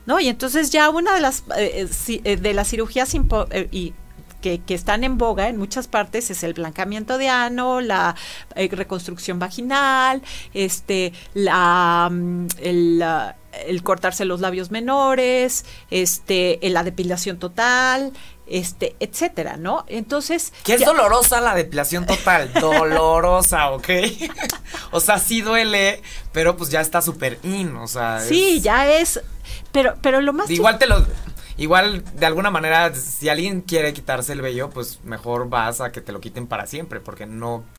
[0.05, 0.19] ¿No?
[0.19, 3.13] Y entonces ya una de las eh, de las cirugías
[3.71, 3.93] y
[4.41, 8.15] que, que, están en boga en muchas partes es el blancamiento de ano, la
[8.55, 10.21] eh, reconstrucción vaginal,
[10.53, 13.03] este, la, mm, el,
[13.67, 18.13] el, cortarse los labios menores, este, la depilación total,
[18.49, 19.85] este, etcétera, ¿no?
[19.87, 20.51] Entonces.
[20.63, 23.89] Que es dolorosa la depilación total, dolorosa, ¿ok?
[24.91, 28.19] o sea, sí duele, pero pues ya está súper in, o sea.
[28.19, 29.21] Sí, ya es.
[29.71, 30.49] Pero, pero lo más.
[30.49, 31.05] Igual te lo.
[31.59, 35.99] Igual, de alguna manera, si alguien quiere quitarse el vello, pues mejor vas a que
[35.99, 37.65] te lo quiten para siempre, porque no